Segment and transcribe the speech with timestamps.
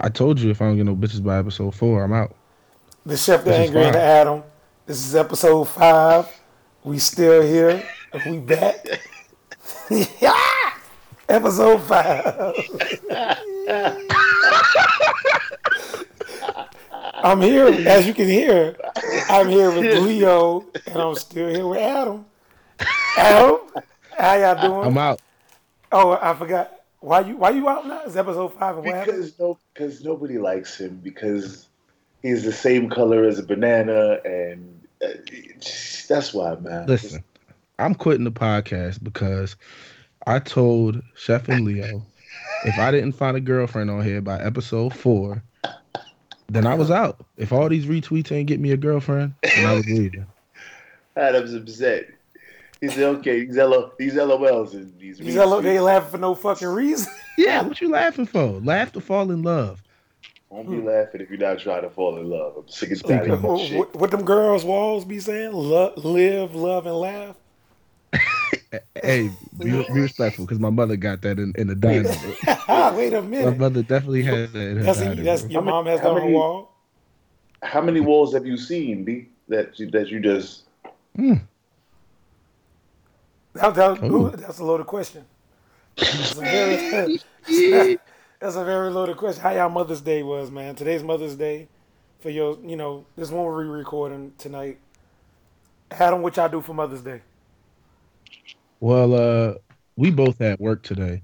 [0.00, 2.34] I told you if I don't get no bitches by episode four, I'm out.
[3.04, 3.96] The chef, the angry, and.
[3.96, 4.42] Adam.
[4.86, 6.26] This is episode five.
[6.84, 7.82] We still here.
[8.24, 8.86] We back.
[9.90, 10.70] yeah,
[11.28, 12.54] episode five.
[17.20, 18.76] I'm here, as you can hear.
[19.28, 22.24] I'm here with Leo, and I'm still here with Adam.
[23.16, 23.58] Adam,
[24.16, 24.86] how y'all doing?
[24.86, 25.20] I'm out.
[25.90, 26.77] oh, I forgot.
[27.00, 28.02] Why you Why you out now?
[28.04, 29.18] It's episode five, and what happened?
[29.18, 31.68] Because no, because nobody likes him because
[32.22, 35.08] he's the same color as a banana, and uh,
[36.08, 36.86] that's why, man.
[36.86, 37.22] Listen,
[37.78, 39.56] I'm quitting the podcast because
[40.26, 42.04] I told Chef and Leo
[42.64, 45.42] if I didn't find a girlfriend on here by episode four,
[46.48, 47.24] then I was out.
[47.36, 50.26] If all these retweets ain't get me a girlfriend, then I was leaving.
[51.16, 52.06] Adam's upset.
[52.80, 56.18] He said, "Okay, these L- these LOLs and these These LO, they retweets laughing for
[56.18, 57.12] no fucking reason.
[57.38, 58.44] Yeah, what you laughing for?
[58.60, 59.80] Laugh to fall in love.
[60.50, 63.30] won't be laughing if you're not trying to fall in love." I'm sick and tired
[63.30, 63.78] of that what, shit.
[63.78, 65.52] what, what them girls' walls be saying?
[65.52, 67.36] Lo- live, love, and laugh.
[69.02, 72.34] Hey, be, be respectful because my mother got that in, in the dining room.
[72.46, 73.52] Ah, Wait a minute.
[73.52, 75.50] My mother definitely has that in her That's, dining that's room.
[75.52, 76.74] your How mom many- has that on her many- wall.
[77.62, 79.28] How many walls have you seen, B?
[79.48, 80.64] That you, that you just
[83.54, 84.30] That, that, Ooh.
[84.30, 85.24] that's a loaded question.
[85.96, 87.18] That's a very,
[88.40, 89.42] that's a very loaded question.
[89.42, 90.74] How y'all Mother's Day was, man?
[90.74, 91.68] Today's Mother's Day.
[92.20, 94.78] For your, you know, this one we're recording tonight.
[95.92, 97.22] Adam, what y'all do for Mother's Day?
[98.80, 99.54] Well, uh,
[99.96, 101.22] we both had work today,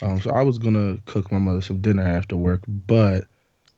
[0.00, 3.24] um, so I was gonna cook my mother some dinner after work, but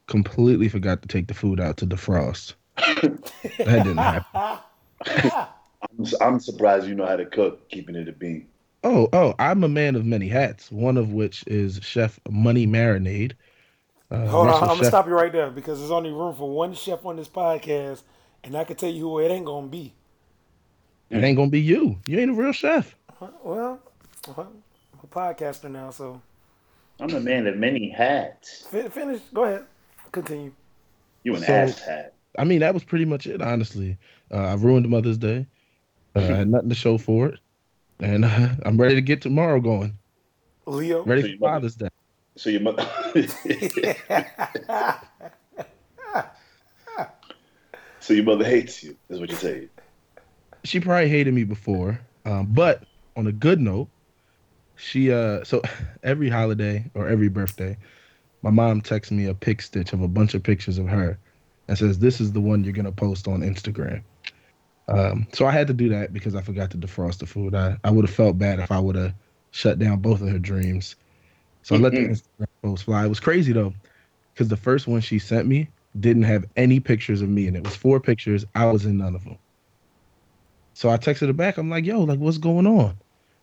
[0.06, 2.54] completely forgot to take the food out to defrost.
[2.76, 3.24] that
[3.58, 4.58] didn't happen.
[5.98, 8.46] I'm, I'm surprised you know how to cook, keeping it a bean.
[8.82, 10.70] Oh, oh, I'm a man of many hats.
[10.70, 13.32] One of which is Chef Money Marinade.
[14.10, 16.50] Uh, Hold on, I'm gonna Chef- stop you right there because there's only room for
[16.50, 18.02] one chef on this podcast,
[18.44, 19.94] and I can tell you who it ain't gonna be.
[21.10, 21.98] It ain't gonna be you.
[22.06, 22.94] You ain't a real chef.
[23.42, 23.80] Well,
[24.36, 24.46] I'm
[25.02, 26.20] a podcaster now, so
[27.00, 28.66] I'm a man of many hats.
[28.70, 29.20] fin- finish.
[29.32, 29.64] Go ahead,
[30.12, 30.52] continue.
[31.24, 32.14] You an So- ass hat.
[32.38, 33.96] I mean, that was pretty much it, honestly.
[34.30, 35.46] Uh, I ruined Mother's Day.
[36.16, 37.40] Uh, I had nothing to show for it,
[38.00, 39.98] and uh, I'm ready to get tomorrow going.
[40.66, 41.02] Leo.
[41.04, 41.88] Ready So for your mother- Father's Day.
[42.36, 42.88] So your mother.
[48.00, 48.96] so your mother hates you.
[49.08, 49.68] Is what you're saying.
[50.64, 52.84] she probably hated me before um, but
[53.16, 53.88] on a good note
[54.76, 55.62] she uh so
[56.02, 57.76] every holiday or every birthday
[58.42, 61.18] my mom texts me a pic stitch of a bunch of pictures of her
[61.68, 64.02] and says this is the one you're gonna post on instagram
[64.88, 67.76] um so i had to do that because i forgot to defrost the food i,
[67.84, 69.14] I would have felt bad if i would have
[69.50, 70.96] shut down both of her dreams
[71.62, 73.72] so i let the instagram post fly it was crazy though
[74.32, 75.68] because the first one she sent me
[76.00, 79.14] didn't have any pictures of me and it was four pictures i was in none
[79.14, 79.38] of them
[80.74, 81.56] so I texted her back.
[81.56, 82.96] I'm like, yo, like, what's going on?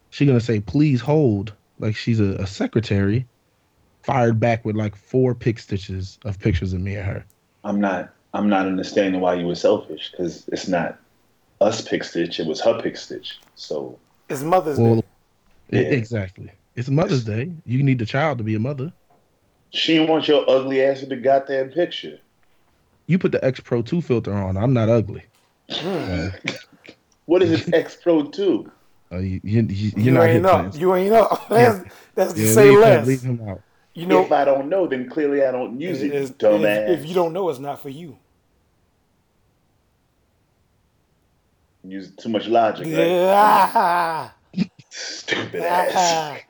[0.10, 1.54] She gonna say, please hold.
[1.80, 3.26] Like she's a, a secretary.
[4.04, 7.26] Fired back with like four pick stitches of pictures of me and her.
[7.64, 8.14] I'm not.
[8.34, 11.00] I'm not understanding why you were selfish because it's not
[11.62, 12.40] us pick stitch.
[12.40, 13.40] It was her pick stitch.
[13.56, 13.98] So
[14.30, 15.04] It's Mother's Well, Day.
[15.70, 15.80] Yeah.
[15.82, 16.52] exactly.
[16.76, 17.52] It's Mother's Day.
[17.66, 18.92] You need the child to be a mother.
[19.70, 22.20] she didn't your ugly ass in the goddamn picture.
[23.08, 24.58] You put the X Pro 2 filter on.
[24.58, 25.24] I'm not ugly.
[25.72, 26.28] Hmm.
[27.26, 28.70] What is an X Pro Two?
[29.12, 30.72] Uh, you, you, you, You you're not ain't hit know.
[30.74, 31.40] You ain't know.
[31.50, 31.84] That's,
[32.16, 33.08] that's to Yeah, say leave, less.
[33.08, 33.62] leave him out.
[33.94, 36.08] You know, if I don't know, then clearly I don't use it.
[36.08, 36.90] It's- you dumbass.
[36.90, 38.18] if, if you don't know, it's not for you.
[41.84, 42.94] Use too much logic, right?
[42.94, 44.30] Yeah.
[44.90, 46.42] Stupid ass.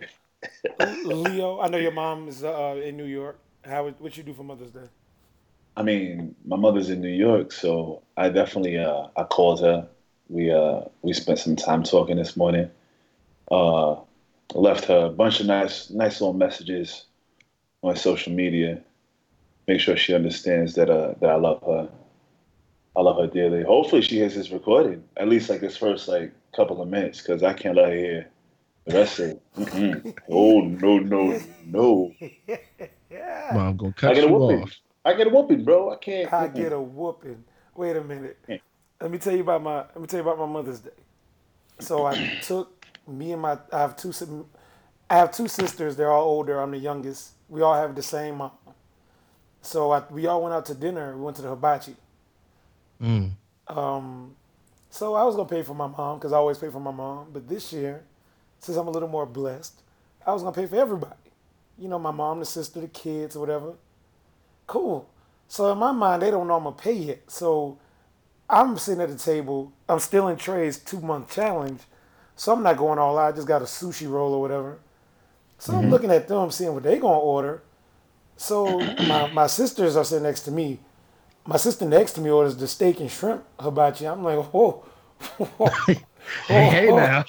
[1.06, 3.40] Leo, I know your mom is uh, in New York.
[3.64, 4.88] How would- what you do for Mother's Day?
[5.78, 9.88] I mean, my mother's in New York, so I definitely uh, I called her.
[10.28, 12.70] We uh, we spent some time talking this morning.
[13.50, 13.96] Uh,
[14.54, 17.06] left her a bunch of nice nice little messages
[17.84, 18.82] on social media.
[19.68, 21.90] Make sure she understands that uh, that I love her.
[22.96, 23.64] I love her dearly.
[23.64, 27.44] Hopefully, she hears this recording at least like this first like couple of minutes because
[27.44, 28.30] I can't let her hear
[28.86, 29.42] the rest of it.
[29.58, 30.06] Mm-mm.
[30.30, 32.16] Oh no no no!
[33.10, 33.52] Yeah.
[33.52, 34.64] Mom, gonna I cut get a you whooping.
[34.64, 34.72] off.
[35.06, 35.92] I get a whooping, bro.
[35.92, 36.34] I can't.
[36.34, 37.44] I get a whooping.
[37.76, 38.38] Wait a minute.
[38.48, 38.58] Yeah.
[39.02, 39.78] Let me tell you about my.
[39.80, 40.92] Let me tell you about my Mother's Day.
[41.80, 43.58] So I took me and my.
[43.74, 44.14] I have two.
[45.10, 45.96] I have two sisters.
[45.96, 46.62] They're all older.
[46.62, 47.32] I'm the youngest.
[47.50, 48.52] We all have the same mom.
[49.62, 51.16] So I, we all went out to dinner.
[51.18, 51.96] We went to the hibachi.
[53.02, 53.32] Mm.
[53.68, 54.36] Um,
[54.90, 57.28] so I was gonna pay for my mom because I always pay for my mom.
[57.34, 58.04] But this year,
[58.60, 59.82] since I'm a little more blessed,
[60.26, 61.16] I was gonna pay for everybody.
[61.78, 63.74] You know, my mom, the sister, the kids, or whatever.
[64.68, 65.10] Cool.
[65.48, 67.22] So in my mind, they don't know I'm gonna pay yet.
[67.30, 67.78] So
[68.50, 69.74] I'm sitting at the table.
[69.90, 71.82] I'm still in Trey's two month challenge.
[72.36, 73.34] So I'm not going all out.
[73.34, 74.80] I just got a sushi roll or whatever.
[75.60, 77.62] So I'm looking at them, seeing what they're gonna order.
[78.38, 80.80] So my, my sisters are sitting next to me.
[81.46, 84.08] My sister next to me orders the steak and shrimp hibachi.
[84.08, 84.72] I'm like, whoa.
[85.38, 85.70] whoa.
[86.48, 87.26] Hey, hey now.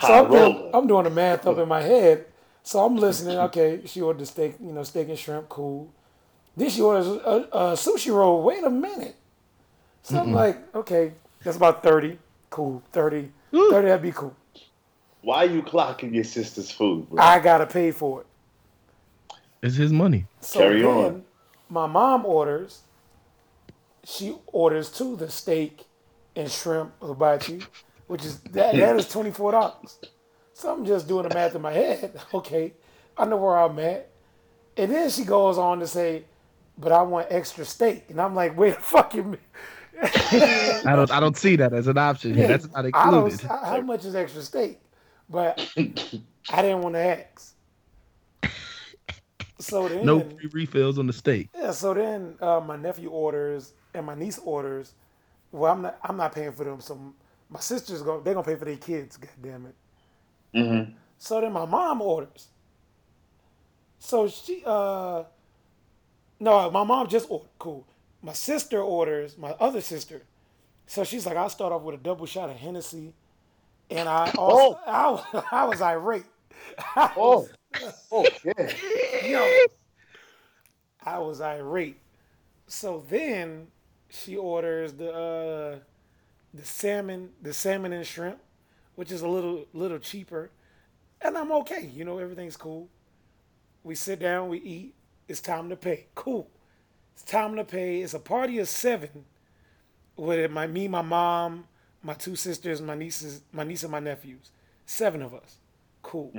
[0.00, 0.70] So I'm doing, roller.
[0.74, 2.24] I'm doing the math up in my head.
[2.62, 3.36] So I'm listening.
[3.36, 5.92] Okay, she ordered the steak, you know, steak and shrimp, cool.
[6.56, 8.42] Then she orders a, a sushi roll.
[8.42, 9.14] Wait a minute.
[10.02, 11.12] So I'm like, okay,
[11.44, 12.18] that's about 30.
[12.48, 12.82] Cool.
[12.92, 13.30] 30.
[13.52, 14.34] 30, that'd be cool.
[15.22, 17.22] Why are you clocking your sister's food, bro?
[17.22, 18.26] I gotta pay for it.
[19.62, 20.26] It's his money.
[20.40, 21.24] So Carry then on.
[21.68, 22.82] my mom orders,
[24.04, 25.84] she orders too the steak
[26.36, 27.62] and shrimp hibachi,
[28.06, 29.98] which is that that is twenty four dollars.
[30.52, 32.20] So I'm just doing the math in my head.
[32.34, 32.74] Okay,
[33.16, 34.08] I know where I'm at.
[34.76, 36.24] And then she goes on to say,
[36.78, 39.40] "But I want extra steak," and I'm like, "Wait a fucking minute."
[40.86, 41.10] I don't.
[41.10, 42.48] I don't see that as an option here.
[42.48, 43.40] That's not included.
[43.42, 44.80] How how much is extra steak?
[45.28, 47.54] But I didn't want to ask.
[49.60, 51.50] So then, No free refills on the steak.
[51.54, 54.94] Yeah, so then uh, my nephew orders and my niece orders.
[55.52, 55.98] Well, I'm not.
[56.04, 56.80] I'm not paying for them.
[56.80, 57.14] So
[57.48, 58.20] my sisters go.
[58.20, 59.16] They're gonna pay for their kids.
[59.16, 59.74] God damn it.
[60.54, 60.92] Mm-hmm.
[61.18, 62.48] So then my mom orders.
[63.98, 64.62] So she.
[64.66, 65.24] uh
[66.40, 67.48] No, my mom just ordered.
[67.58, 67.86] Cool.
[68.22, 69.38] My sister orders.
[69.38, 70.22] My other sister.
[70.86, 73.12] So she's like, I'll start off with a double shot of Hennessy,
[73.90, 76.24] and I also I, was- I was irate.
[76.96, 78.72] I Oh, was- oh, yeah.
[79.26, 79.66] Yo,
[81.04, 81.98] I was irate.
[82.66, 83.68] So then
[84.10, 85.78] she orders the uh,
[86.52, 88.38] the salmon, the salmon and shrimp,
[88.96, 90.50] which is a little little cheaper,
[91.22, 91.90] and I'm okay.
[91.94, 92.88] You know, everything's cool.
[93.82, 94.94] We sit down, we eat.
[95.28, 96.06] It's time to pay.
[96.14, 96.50] Cool.
[97.14, 98.02] It's time to pay.
[98.02, 99.24] It's a party of seven.
[100.16, 101.64] With my me, my mom,
[102.02, 104.50] my two sisters, my nieces, my niece and my nephews.
[104.86, 105.56] Seven of us.
[106.02, 106.32] Cool.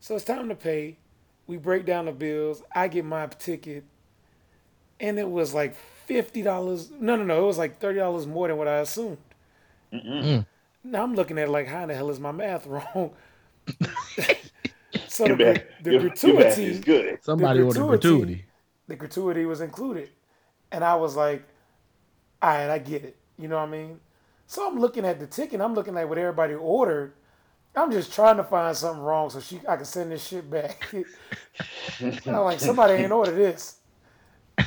[0.00, 0.98] So it's time to pay.
[1.46, 2.62] We break down the bills.
[2.74, 3.84] I get my ticket,
[4.98, 5.76] and it was like
[6.06, 6.90] fifty dollars.
[6.90, 7.42] No, no, no.
[7.42, 9.18] It was like thirty dollars more than what I assumed.
[9.92, 13.12] Now I'm looking at it like, how in the hell is my math wrong?
[15.08, 17.18] so Your the, the your, your gratuity, is good.
[17.22, 18.44] Somebody ordered gratuity- gratuity.
[18.86, 20.10] the gratuity was included,
[20.70, 21.42] and I was like,
[22.40, 23.16] all right, I get it.
[23.38, 24.00] You know what I mean?
[24.46, 25.60] So I'm looking at the ticket.
[25.60, 27.14] I'm looking at what everybody ordered.
[27.74, 30.92] I'm just trying to find something wrong so she I can send this shit back.
[30.92, 31.04] And
[32.26, 33.76] I'm like, somebody ain't ordered this.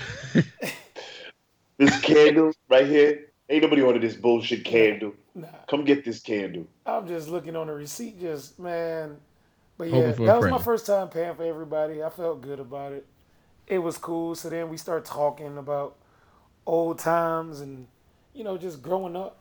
[1.80, 5.14] This candle right here, ain't nobody ordered this bullshit candle.
[5.34, 6.68] Nah, Come get this candle.
[6.86, 9.16] I'm just looking on the receipt, just man.
[9.78, 12.04] But yeah, that was a my first time paying for everybody.
[12.04, 13.06] I felt good about it.
[13.66, 14.36] It was cool.
[14.36, 15.96] So then we start talking about
[16.66, 17.88] old times and
[18.34, 19.38] you know just growing up.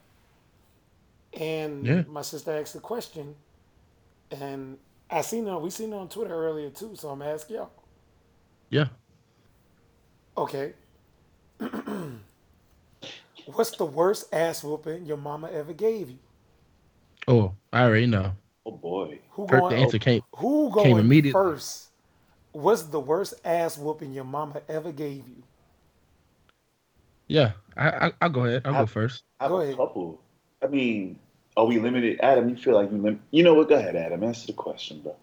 [1.32, 2.02] And Yeah.
[2.06, 3.35] my sister asked a question,
[4.31, 4.79] and
[5.11, 5.58] I seen her.
[5.58, 6.94] We seen her on Twitter earlier too.
[6.94, 7.70] So I'm asking y'all.
[8.70, 8.87] Yeah.
[10.37, 10.75] Okay.
[13.49, 16.19] What's the worst ass whooping your mama ever gave you?
[17.27, 18.33] Oh, I already know.
[18.67, 19.21] Oh boy.
[19.31, 19.77] Who First, going?
[19.77, 20.23] the answer came.
[20.37, 21.33] Who Came going immediately.
[21.33, 21.89] first?
[22.53, 25.43] What's the worst ass whooping your mama ever gave you?
[27.28, 28.62] Yeah, I, I I'll go ahead.
[28.64, 29.25] I'll go first.
[29.40, 29.76] I have Go a ahead.
[29.76, 30.21] couple.
[30.62, 31.19] I mean,
[31.57, 32.21] are we limited?
[32.23, 33.69] Adam, you feel like you lim- You know what?
[33.69, 34.23] Go ahead, Adam.
[34.25, 35.17] Answer the question, bro.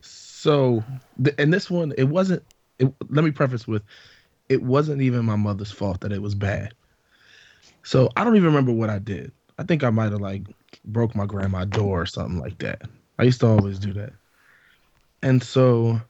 [0.00, 0.84] So,
[1.22, 2.42] th- and this one, it wasn't.
[2.78, 3.82] It, let me preface with,
[4.48, 6.74] it wasn't even my mother's fault that it was bad.
[7.84, 9.30] So I don't even remember what I did.
[9.58, 10.42] I think I might have like
[10.86, 12.82] broke my grandma's door or something like that.
[13.18, 14.12] I used to always do that.
[15.22, 16.00] And so,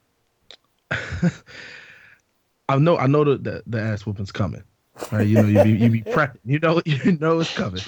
[0.90, 4.62] I know I know that the, the ass whooping's coming.
[5.10, 5.26] Right?
[5.26, 6.38] You know, you be you be prepping.
[6.44, 7.82] You know you know it's coming.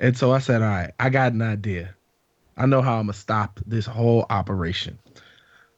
[0.00, 1.94] And so I said, all right, I got an idea.
[2.56, 4.98] I know how I'm gonna stop this whole operation.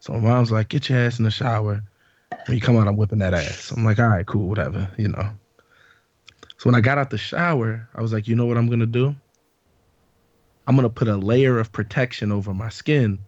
[0.00, 1.82] So my mom's like, get your ass in the shower.
[2.46, 3.72] When you come out, I'm whipping that ass.
[3.72, 5.30] I'm like, all right, cool, whatever, you know.
[6.58, 8.86] So when I got out the shower, I was like, you know what I'm gonna
[8.86, 9.14] do?
[10.66, 13.18] I'm gonna put a layer of protection over my skin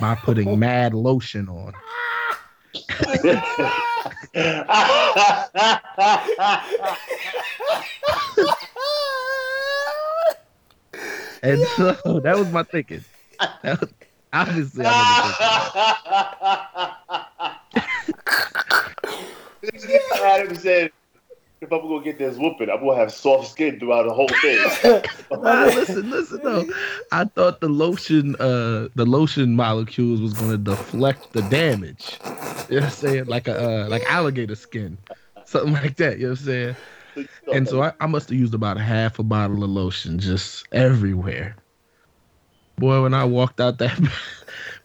[0.00, 1.74] by putting mad lotion on.
[11.42, 13.04] And so that was my thinking.
[13.62, 13.90] That was,
[14.32, 16.92] obviously, I
[20.22, 20.92] Adam said,
[21.62, 25.02] if I'm gonna get this whooping, I'm gonna have soft skin throughout the whole thing.
[25.30, 26.64] wasn't listen, listen though.
[27.12, 32.18] I thought the lotion, uh, the lotion molecules was gonna deflect the damage.
[32.24, 33.24] You know what I'm saying?
[33.26, 34.98] Like a uh, like alligator skin,
[35.44, 36.18] something like that.
[36.18, 36.76] You know what I'm saying?
[37.52, 41.54] And so I, I must have used about half a bottle of lotion just everywhere.
[42.76, 43.96] Boy, when I walked out that,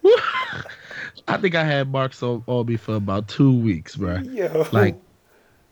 [1.27, 4.17] I think I had marks on, on me for about two weeks, bro.
[4.17, 4.67] Yo.
[4.71, 4.95] Like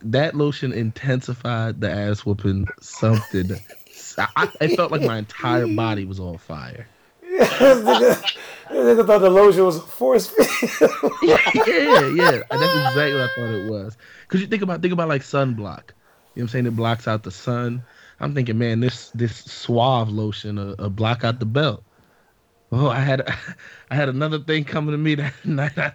[0.00, 3.52] that lotion intensified the ass whooping something.
[4.18, 6.86] I, I, felt like my entire body was on fire.
[7.22, 7.58] this
[8.70, 11.12] nigga thought the lotion was a force field.
[11.22, 12.42] yeah, yeah, yeah.
[12.50, 13.96] That's exactly what I thought it was.
[14.28, 15.56] Cause you think about think about like sunblock.
[15.56, 15.76] You know
[16.34, 16.66] what I'm saying?
[16.66, 17.82] It blocks out the sun.
[18.20, 21.82] I'm thinking, man, this this suave lotion uh, uh block out the belt.
[22.72, 23.22] Oh, I had
[23.90, 25.78] I had another thing coming to me that night.
[25.78, 25.92] I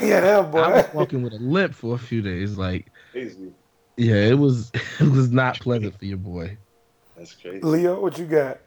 [0.00, 0.58] yeah, that boy.
[0.58, 2.56] I was walking with a limp for a few days.
[2.58, 3.50] Like, Crazy.
[3.96, 4.70] yeah, it was
[5.00, 6.58] it was not pleasant for your boy.
[7.16, 7.60] That's crazy.
[7.62, 8.58] Leo, what you got?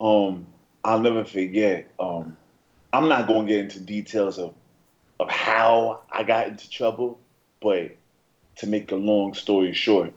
[0.00, 0.48] Um,
[0.82, 1.88] I'll never forget.
[2.00, 2.36] Um,
[2.92, 4.52] I'm not going to get into details of
[5.20, 7.20] of how I got into trouble,
[7.62, 7.96] but
[8.56, 10.12] to make a long story short,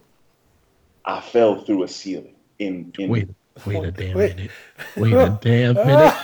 [1.04, 3.28] I fell through a ceiling in in Wait,
[3.64, 4.36] wait a damn Wait.
[4.36, 4.50] minute.
[4.96, 6.14] Wait a damn minute.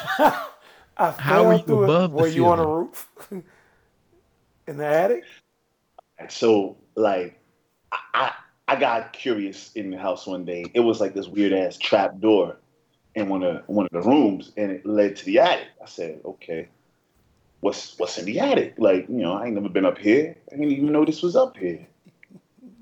[0.97, 1.85] I How are fell you through it.
[1.85, 3.09] above the Were you on a roof?
[4.67, 5.23] In the attic?
[6.29, 7.39] So like
[8.15, 8.33] I,
[8.67, 10.67] I got curious in the house one day.
[10.75, 12.57] It was like this weird ass trap door
[13.15, 15.69] in one of one of the rooms, and it led to the attic.
[15.83, 16.69] I said, okay,
[17.61, 18.75] what's what's in the attic?
[18.79, 20.37] Like you know, I ain't never been up here.
[20.49, 21.87] I didn't even know this was up here.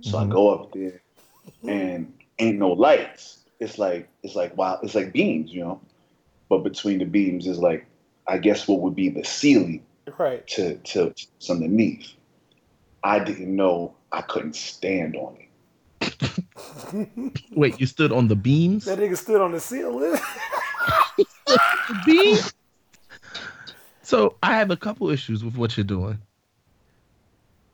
[0.00, 0.30] So I Mhm.
[0.30, 1.02] go up there,
[1.66, 3.44] and ain't no lights.
[3.60, 5.80] It's like it's like wow, it's like beams, you know.
[6.48, 7.86] But between the beams is like
[8.26, 9.84] I guess what would be the ceiling
[10.18, 10.46] Right.
[10.48, 12.12] to to to underneath.
[13.02, 15.36] I didn't know I couldn't stand on
[16.00, 17.42] it.
[17.52, 18.86] Wait, you stood on the beams?
[18.86, 20.18] That nigga stood on the ceiling.
[22.06, 22.54] beams?
[24.00, 26.18] So I have a couple issues with what you're doing.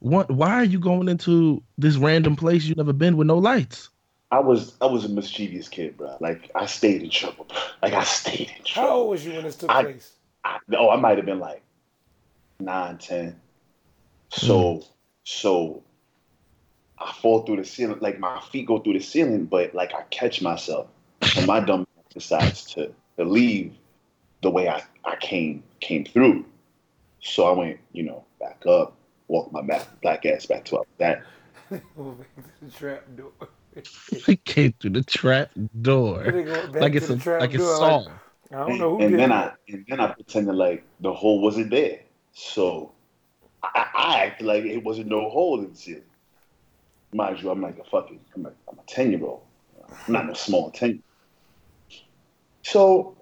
[0.01, 3.91] One, why are you going into this random place you've never been with no lights?
[4.33, 6.17] I was I was a mischievous kid, bro.
[6.19, 7.45] Like I stayed in trouble.
[7.45, 7.57] bro.
[7.83, 8.91] Like I stayed in trouble.
[8.91, 10.15] How old was you when this took I- place?
[10.45, 11.63] I, oh, I might have been like
[12.59, 13.41] nine, ten.
[14.31, 14.81] So hmm.
[15.23, 15.85] so
[17.03, 20.03] I fall through the ceiling, like my feet go through the ceiling, but like I
[20.11, 20.89] catch myself,
[21.37, 23.75] and my dumb ass decides to to leave
[24.43, 26.45] the way I, I came came through.
[27.21, 28.95] So I went, you know, back up,
[29.29, 31.23] walked my back black ass back to up that.
[31.97, 33.33] Moving to the trap door.
[34.27, 36.25] He came through the trap door.
[36.25, 38.13] Nigga went back Like it's a trap like it's door, Saul.
[38.53, 39.35] I don't And, know who and did then it.
[39.35, 42.01] I and then I pretended like the hole wasn't there.
[42.33, 42.93] So
[43.63, 46.03] I, I acted like it wasn't no hole in the ceiling.
[47.15, 49.43] Mind you, I'm like a fucking I'm a, I'm a ten year old.
[50.07, 51.03] I'm not no small ten.
[52.63, 53.17] So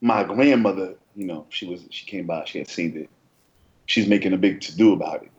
[0.00, 3.10] my grandmother, you know, she was she came by, she had seen it.
[3.86, 5.30] She's making a big to do about it.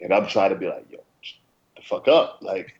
[0.00, 0.98] And I'm trying to be like, yo,
[1.76, 2.38] the fuck up.
[2.42, 2.74] Like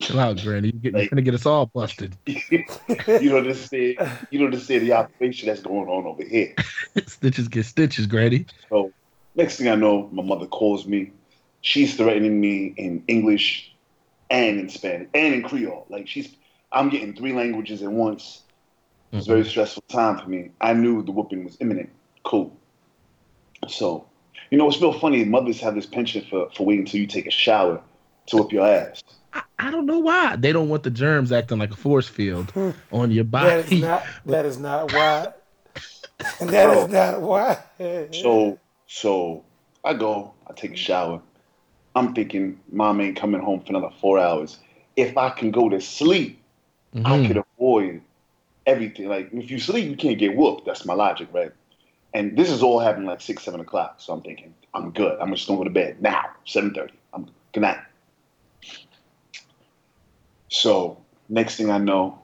[0.00, 0.72] Chill out, Granny.
[0.82, 2.16] You're Like- gonna get us all busted.
[2.26, 2.64] you
[3.06, 3.96] don't understand
[4.30, 6.54] you don't understand the operation that's going on over here.
[7.06, 8.46] stitches get stitches, Granny.
[8.68, 8.92] So
[9.36, 11.12] next thing I know, my mother calls me.
[11.62, 13.72] She's threatening me in English
[14.30, 15.86] and in Spanish and in Creole.
[15.88, 16.34] Like she's,
[16.70, 18.42] I'm getting three languages at once.
[19.12, 19.50] It was a very mm-hmm.
[19.50, 20.50] stressful time for me.
[20.60, 21.90] I knew the whooping was imminent.
[22.24, 22.56] Cool.
[23.68, 24.06] So,
[24.50, 25.24] you know, it's real funny.
[25.24, 27.80] Mothers have this penchant for for waiting until you take a shower
[28.26, 29.02] to whip your ass.
[29.32, 32.50] I, I don't know why they don't want the germs acting like a force field
[32.52, 32.70] hmm.
[32.90, 33.48] on your body.
[33.50, 33.80] That is body.
[33.80, 34.04] not.
[34.26, 35.32] That is not why.
[36.40, 37.58] That is not why.
[38.12, 39.44] So, so
[39.84, 41.20] I go, I take a shower.
[41.94, 44.58] I'm thinking, mom ain't coming home for another four hours.
[44.96, 46.40] If I can go to sleep,
[47.04, 47.26] I Mhm.
[47.26, 48.02] could avoid
[48.66, 49.08] everything.
[49.08, 50.64] Like if you sleep, you can't get whooped.
[50.66, 51.52] That's my logic, right?
[52.14, 53.96] And this is all happening like six, seven o'clock.
[53.98, 55.18] So I'm thinking, I'm good.
[55.20, 56.94] I'm just gonna go to bed now, seven thirty.
[57.12, 57.78] I'm good night.
[60.48, 62.18] So next thing I know,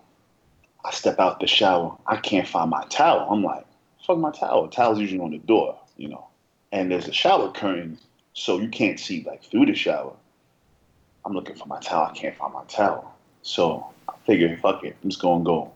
[0.84, 1.96] I step out the shower.
[2.06, 3.28] I can't find my towel.
[3.30, 3.64] I'm like,
[4.06, 4.68] fuck my towel.
[4.68, 6.26] Towel's usually on the door, you know.
[6.72, 7.98] And there's a shower curtain,
[8.38, 10.12] so you can't see like through the shower.
[11.24, 12.06] I'm looking for my towel.
[12.06, 13.14] I can't find my towel.
[13.42, 14.96] So I figured, fuck it.
[15.02, 15.72] I'm just gonna go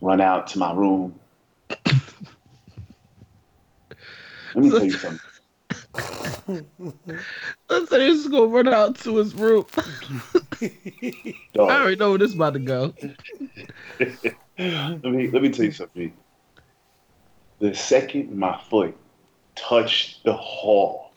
[0.00, 1.18] run out to my room.
[4.54, 5.20] Let me tell you something.
[7.70, 9.64] Let's say he's gonna run out to his room.
[10.60, 12.94] I already know where this is about to go.
[14.58, 16.12] let me let me tell you something.
[17.60, 18.96] The second my foot
[19.56, 21.07] touched the hall,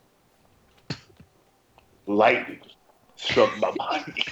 [2.12, 2.60] lightning
[3.16, 4.24] struck my body.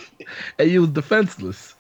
[0.57, 1.75] And you was defenseless.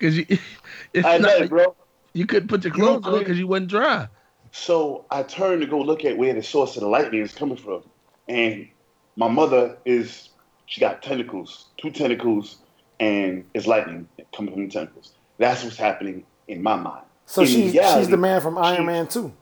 [0.00, 0.26] Cause you
[0.92, 1.76] it's I not know, bro.
[2.12, 4.08] you couldn't put your You know, clothes on because you wasn't dry.
[4.52, 7.56] So I turned to go look at where the source of the lightning is coming
[7.56, 7.82] from,
[8.28, 8.68] and
[9.16, 10.30] my mother is
[10.66, 12.58] she got tentacles, two tentacles,
[13.00, 15.12] and it's lightning coming from the tentacles.
[15.38, 17.04] That's what's happening in my mind.
[17.26, 19.32] So In she's reality, she's the man from Iron she- Man too.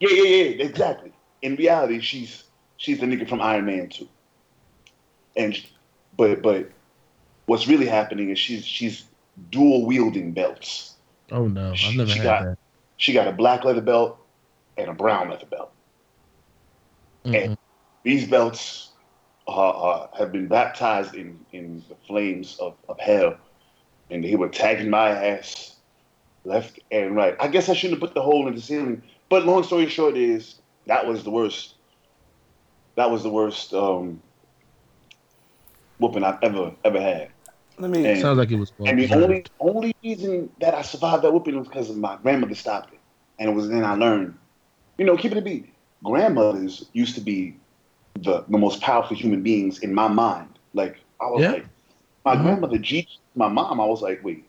[0.00, 1.12] Yeah, yeah, yeah, exactly.
[1.42, 2.44] In reality, she's
[2.76, 4.08] she's the nigga from Iron Man 2.
[5.36, 5.60] And
[6.16, 6.70] but but
[7.46, 9.04] what's really happening is she's she's
[9.50, 10.94] dual wielding belts.
[11.30, 12.58] Oh no, I've She- never she had got- that.
[12.98, 14.18] She got a black leather belt
[14.78, 15.70] and a brown leather belt.
[17.26, 17.56] Mm-mm.
[18.04, 18.90] These belts
[19.46, 23.36] are, are, have been baptized in, in the flames of, of hell,
[24.10, 25.76] and they were tagging my ass
[26.44, 27.36] left and right.
[27.40, 30.16] I guess I shouldn't have put the hole in the ceiling, but long story short
[30.16, 31.74] is that was the worst.
[32.94, 34.22] That was the worst um,
[35.98, 37.28] whooping I've ever ever had.
[37.78, 38.06] Let me.
[38.06, 38.72] And- Sounds like it was.
[38.78, 39.22] Well And the deserved.
[39.24, 43.00] only only reason that I survived that whooping was because my grandmother stopped it,
[43.38, 44.34] and it was then I learned,
[44.98, 45.72] you know, keep it a beat.
[46.04, 47.56] Grandmothers used to be
[48.14, 50.48] the the most powerful human beings in my mind.
[50.74, 51.52] Like I was Yeah.
[51.52, 51.66] like,
[52.24, 52.42] my Mhm.
[52.42, 53.80] grandmother G, my mom.
[53.80, 54.44] I was like, wait,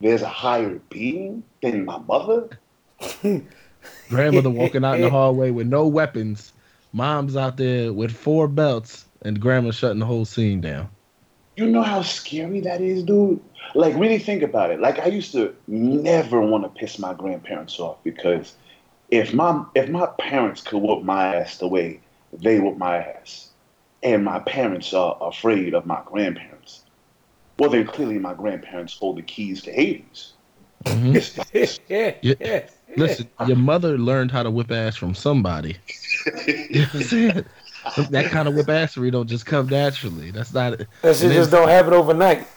[0.00, 2.48] there's a higher being than my mother.
[4.08, 6.52] grandmother walking out in the hallway with no weapons,
[6.92, 10.88] mom's out there with four belts, and grandma shutting the whole scene down.
[11.56, 13.40] You know how scary that is, dude?
[13.74, 14.80] Like, really think about it.
[14.80, 18.54] Like, I used to never want to piss my grandparents off because
[19.10, 22.00] if my if my parents could whoop my ass the way
[22.32, 23.50] they whoop my ass,
[24.02, 26.84] and my parents are afraid of my grandparents,
[27.58, 30.34] well, then clearly my grandparents hold the keys to Hades.
[30.84, 31.16] Mhm.
[31.52, 32.34] It's, yeah, Yeah.
[32.40, 32.68] yeah.
[32.96, 35.76] Listen, your mother learned how to whip ass from somebody.
[37.96, 38.24] You know what I'm saying?
[38.24, 40.30] that kind of whip assery don't just come naturally.
[40.30, 40.78] That's not.
[41.02, 42.46] That shit just don't happen overnight.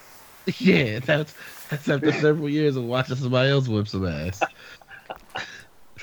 [0.57, 1.35] Yeah, that's
[1.69, 4.41] that's after several years of watching somebody else whip some ass.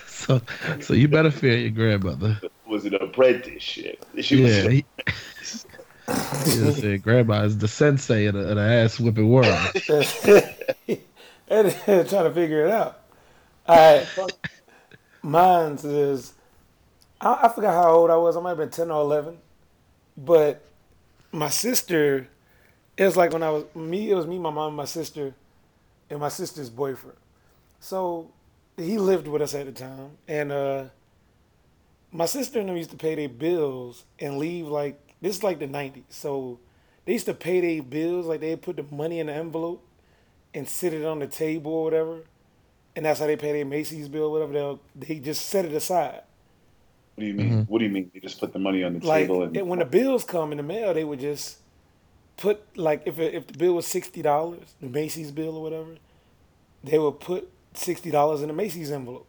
[0.06, 0.42] So,
[0.80, 2.38] so you better fear your grandmother.
[2.66, 4.04] was an apprentice shit.
[4.20, 4.84] She was Yeah, he,
[6.44, 9.46] he said grandma is the sensei in the, of the ass whipping world.
[11.48, 11.72] and
[12.08, 13.00] trying to figure it out.
[13.66, 14.06] All right,
[15.22, 16.34] mine's is
[17.20, 18.36] I, I forgot how old I was.
[18.36, 19.38] I might have been ten or eleven,
[20.16, 20.62] but
[21.32, 22.28] my sister.
[22.96, 24.10] It was like when I was me.
[24.10, 25.34] It was me, my mom, my sister,
[26.10, 27.16] and my sister's boyfriend.
[27.80, 28.30] So
[28.76, 30.84] he lived with us at the time, and uh,
[32.12, 35.58] my sister and them used to pay their bills and leave like this is like
[35.58, 36.04] the '90s.
[36.08, 36.58] So
[37.04, 39.84] they used to pay their bills like they put the money in the envelope
[40.54, 42.20] and sit it on the table or whatever,
[42.96, 44.52] and that's how they pay their Macy's bill, or whatever.
[44.52, 46.22] They'll they just set it aside.
[47.18, 47.64] What do you mean?
[47.66, 48.10] What do you mean?
[48.14, 50.52] You just put the money on the Like table and and when the bills come
[50.52, 51.58] in the mail, they would just
[52.36, 55.96] put like if it, if the bill was sixty dollars, the Macy's bill or whatever,
[56.84, 59.26] they would put sixty dollars in the Macy's envelope.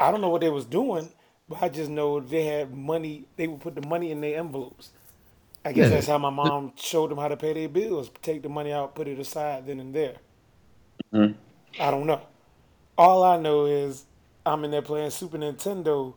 [0.00, 1.10] I don't know what they was doing,
[1.48, 3.26] but I just know they had money.
[3.36, 4.90] They would put the money in their envelopes.
[5.64, 5.90] I guess Yeah.
[5.90, 8.10] that's how my mom showed them how to pay their bills.
[8.22, 10.16] Take the money out, put it aside, then and there.
[11.12, 11.34] Mhm.
[11.78, 12.20] I don't know.
[12.98, 14.06] All I know is
[14.46, 16.14] I'm in there playing Super Nintendo,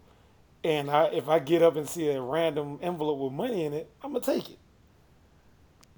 [0.67, 3.89] and I if I get up and see a random envelope with money in it,
[4.03, 4.57] I'm gonna take it.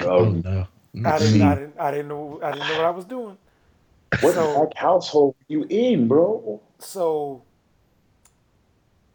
[0.02, 0.68] Oh um, no!
[1.10, 3.38] I didn't, I didn't, I didn't know, I didn't know what I was doing.
[4.22, 6.62] what So- like household you in, bro?
[6.78, 7.42] So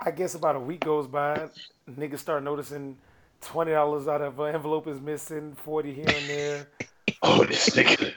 [0.01, 1.49] I guess about a week goes by,
[1.89, 2.97] niggas start noticing
[3.41, 6.67] twenty dollars out of an envelope is missing, forty here and there.
[7.27, 8.13] Oh, this nigga.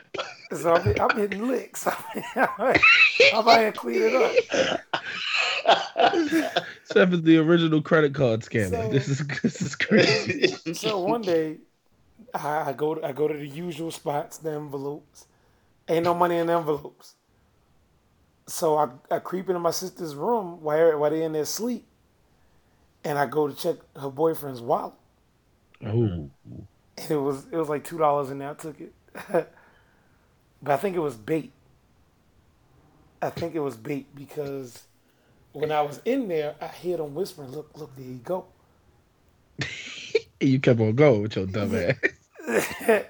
[0.52, 1.88] So I'm, I'm hitting licks.
[2.36, 4.16] I'm out here clean it
[4.54, 4.80] up.
[6.94, 8.70] Chef is the original credit card scammer.
[8.70, 10.56] So- this is this is crazy.
[10.74, 11.58] So one day,
[12.34, 15.26] I, I go to, I go to the usual spots, the envelopes.
[15.88, 17.16] Ain't no money in envelopes.
[18.48, 21.86] So I, I creep into my sister's room while while they in their sleep,
[23.04, 24.94] and I go to check her boyfriend's wallet.
[25.86, 26.30] Oh,
[27.10, 28.52] it was it was like two dollars in there.
[28.52, 28.94] I took it,
[29.32, 29.52] but
[30.66, 31.52] I think it was bait.
[33.22, 34.84] I think it was bait because
[35.58, 38.46] when I was in there, I hear them whispering, "Look, look, there you go."
[40.40, 41.96] you kept on going with your dumb ass.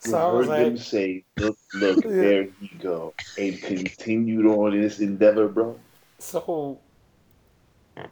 [0.00, 2.10] so I was heard them say, "Look, look, Yeah.
[2.12, 5.78] there you go," and continued on in this endeavor, bro.
[6.18, 6.80] So,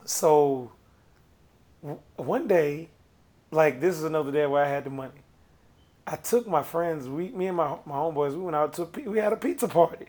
[0.04, 0.72] so
[2.16, 2.88] one day,
[3.50, 5.22] like this is another day where I had the money.
[6.06, 9.08] I took my friends, we, me and my my homeboys, we went out to a,
[9.10, 10.06] we had a pizza party.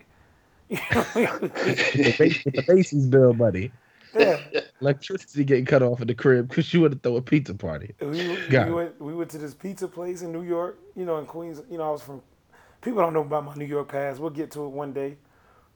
[0.70, 3.72] The Macy's- the Macy's bill, buddy.
[4.18, 4.40] yeah,
[4.80, 7.94] Electricity getting cut off at the crib because you want to throw a pizza party.
[8.00, 11.26] we, we went we went to this pizza place in New York, you know, in
[11.26, 11.62] Queens.
[11.70, 12.22] You know, I was from.
[12.82, 14.20] People don't know about my New York past.
[14.20, 15.16] We'll get to it one day.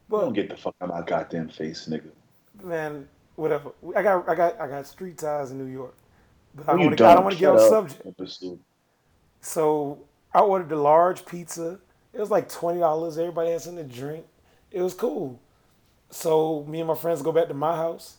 [0.09, 2.11] But Don't get the fuck out of my goddamn face, nigga.
[2.63, 3.73] man, whatever.
[3.97, 5.95] I got I got I got street ties in New York.
[6.55, 7.07] But I No, don't you want to.
[7.07, 8.05] I don't want to get off up, subject.
[8.05, 8.61] Pepper soup.
[9.41, 9.99] So
[10.33, 11.79] I ordered the large pizza.
[12.13, 13.19] It was like twenty dollars.
[13.19, 14.25] Everybody had something to drink.
[14.75, 15.41] It was cool.
[16.11, 18.19] So me and my friends go back to my house,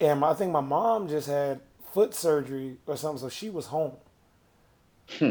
[0.00, 1.60] and my, I think my mom just had
[1.92, 3.92] foot surgery or something, so she was home.
[5.18, 5.30] Hmm.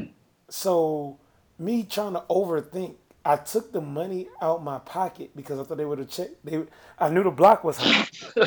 [0.50, 1.18] So
[1.60, 5.86] me trying to overthink, I took the money out my pocket because I thought they
[5.86, 6.44] would have checked.
[6.46, 6.64] They,
[7.00, 8.10] I knew the block was hot.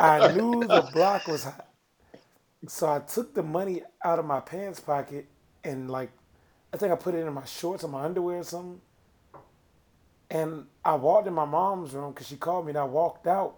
[0.00, 1.68] I knew the block was hot.
[2.68, 5.26] So I took the money out of my pants pocket
[5.64, 6.10] and like
[6.72, 8.80] I think I put it in my shorts or my underwear or something.
[10.34, 13.54] And I walked in my mom's room because she called me and I walked out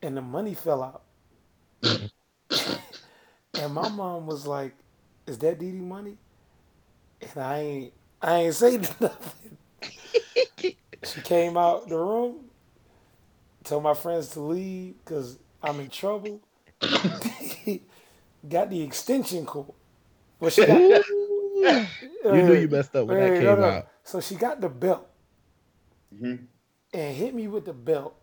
[0.00, 1.02] and the money fell out.
[3.54, 4.74] and my mom was like,
[5.26, 6.16] Is that Dee Dee money?
[7.20, 9.58] And I ain't I ain't say nothing.
[11.04, 12.46] she came out the room,
[13.62, 16.40] told my friends to leave because I'm in trouble.
[18.48, 19.72] got the extension cord.
[20.40, 21.86] Well, she got, you
[22.24, 23.64] knew you messed up when that came no, no.
[23.66, 23.88] out.
[24.02, 25.10] So she got the belt
[26.14, 26.46] Mhm.
[26.92, 28.14] and hit me with the belt.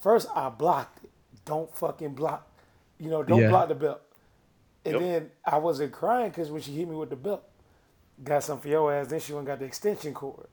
[0.00, 1.10] First, I blocked it.
[1.44, 2.48] Don't fucking block.
[2.98, 3.48] You know, don't Yeah.
[3.48, 4.00] block the belt.
[4.84, 5.00] And Yep.
[5.02, 7.42] then I wasn't crying because when she hit me with the belt,
[8.24, 9.08] got something for your ass.
[9.08, 10.48] Then she went and got the extension cord.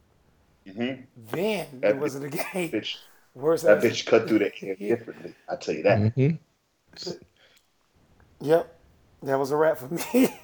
[0.66, 1.06] Mhm.
[1.16, 2.72] Then That it wasn't a game.
[2.72, 2.98] Bitch,
[3.36, 5.36] Worse that ass- bitch cut through the hair differently.
[5.48, 6.14] I tell you that.
[6.14, 6.30] hmm
[8.42, 8.76] Yep,
[9.24, 10.02] that was a wrap for me.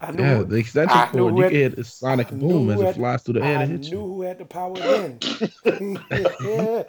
[0.00, 0.22] I knew.
[0.22, 3.22] Yeah, who- the extension I cord, you had- a sonic boom as it had- flies
[3.22, 4.06] through the air I and hit knew you.
[4.06, 5.18] who had the power then.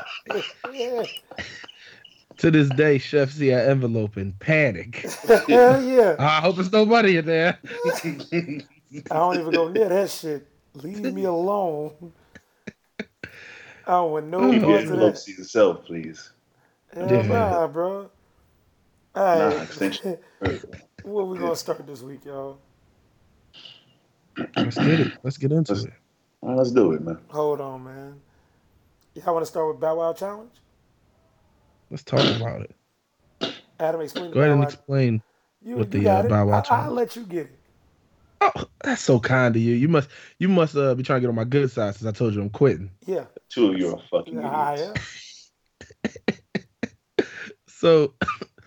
[2.40, 4.98] To this day, Chef see an envelope in panic.
[5.48, 6.16] Hell yeah.
[6.20, 7.58] I hope it's nobody in there.
[7.86, 8.62] I
[9.10, 10.46] don't even go near that shit.
[10.74, 11.94] Leave me alone.
[13.00, 15.32] I don't want no Keep your parts of envelopes that.
[15.32, 16.32] to yourself, please.
[16.94, 17.22] Hell Yeah.
[17.22, 18.10] nah, bro.
[19.16, 19.62] All Nah, right.
[19.64, 20.18] extension.
[21.04, 22.58] Where we gonna start this week, y'all?
[24.56, 25.14] Let's get it.
[25.24, 25.94] Let's get into Let's- it.
[26.42, 27.18] Let's do it, man.
[27.30, 28.22] Hold on, man.
[29.16, 30.52] Y'all want to start with Bow Wow Challenge?
[31.90, 32.76] Let's talk about it.
[33.80, 35.22] Adam, explain Go ahead and explain.
[35.64, 36.30] You, with you the, got uh, it.
[36.30, 37.60] Bow Wow I, I'll let you get it.
[38.42, 38.52] Oh,
[38.84, 39.74] that's so kind of you.
[39.74, 42.12] You must, you must uh, be trying to get on my good side since I
[42.12, 42.92] told you I'm quitting.
[43.08, 43.26] Yeah.
[43.50, 45.52] Two of you are fucking Ah, idiots.
[46.06, 46.36] yeah.
[47.68, 48.14] So,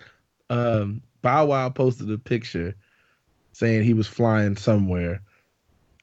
[0.51, 2.75] um, Bow Wow posted a picture
[3.53, 5.23] saying he was flying somewhere,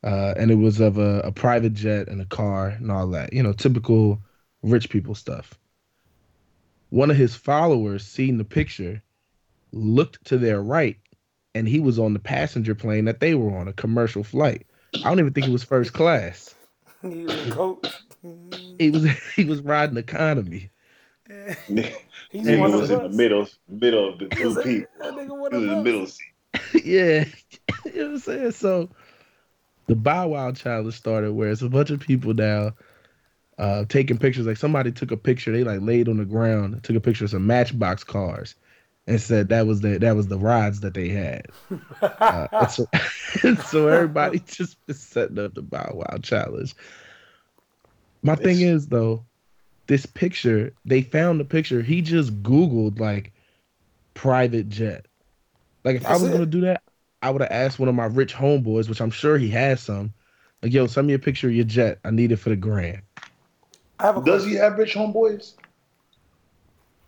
[0.06, 3.34] uh, and it was of a, a private jet and a car and all that.
[3.34, 4.22] You know, typical
[4.62, 5.58] rich people stuff.
[6.90, 9.02] One of his followers seen the picture,
[9.72, 10.98] looked to their right,
[11.56, 14.68] and he was on the passenger plane that they were on, a commercial flight.
[14.94, 16.54] I don't even think it was first class.
[17.02, 17.88] He was a coach.
[18.80, 20.72] He was he was riding economy.
[21.28, 21.46] He's
[22.34, 24.64] Nigga one of was in the middle, middle of the two people.
[24.64, 26.84] He was in the middle seat.
[26.84, 27.26] yeah,
[27.86, 28.52] you know what I'm saying.
[28.52, 28.90] So
[29.88, 32.74] the Bow Wow challenge started where it's a bunch of people now
[33.58, 34.46] uh, taking pictures.
[34.46, 37.32] Like somebody took a picture, they like laid on the ground, took a picture of
[37.32, 38.56] some Matchbox cars,
[39.08, 41.48] and said that was the that was the rides that they had.
[42.02, 42.86] Uh, and so,
[43.44, 46.74] and so everybody just been setting up the Bow Wow challenge.
[48.22, 49.24] My thing is though,
[49.88, 51.82] this picture they found the picture.
[51.82, 53.34] He just Googled like
[54.14, 55.06] private jet.
[55.84, 56.32] Like if I was it.
[56.32, 56.82] gonna do that,
[57.26, 60.14] I would have asked one of my rich homeboys, which I'm sure he has some.
[60.62, 61.98] Like, yo, send me a picture of your jet.
[62.06, 63.02] I need it for the grand.
[64.00, 64.50] I have a Does question.
[64.52, 65.54] he have rich homeboys?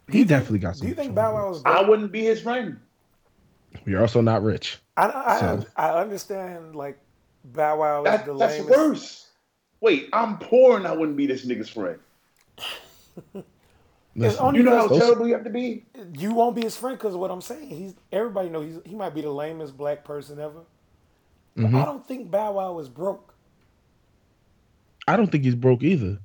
[0.09, 0.85] He definitely got some.
[0.85, 1.35] Do you think Bow homeboys.
[1.35, 2.79] Wow was I wouldn't be his friend.
[3.85, 4.79] You're also not rich.
[4.97, 6.97] I, I, So- I understand like
[7.45, 8.69] Bow Wow is That, the that's lamest.
[8.75, 9.27] worse.
[9.81, 11.99] Wait, I'm poor and I wouldn't be this nigga's friend.
[14.17, 15.85] Listen, only You know how terrible you have to be?
[16.17, 17.69] You won't be his friend because of what I'm saying.
[17.69, 20.61] He's everybody know he's he might be the lamest black person ever.
[21.55, 21.81] But Mhm.
[21.81, 23.35] I don't think Bow Wow is broke.
[25.07, 26.17] I don't think he's broke either.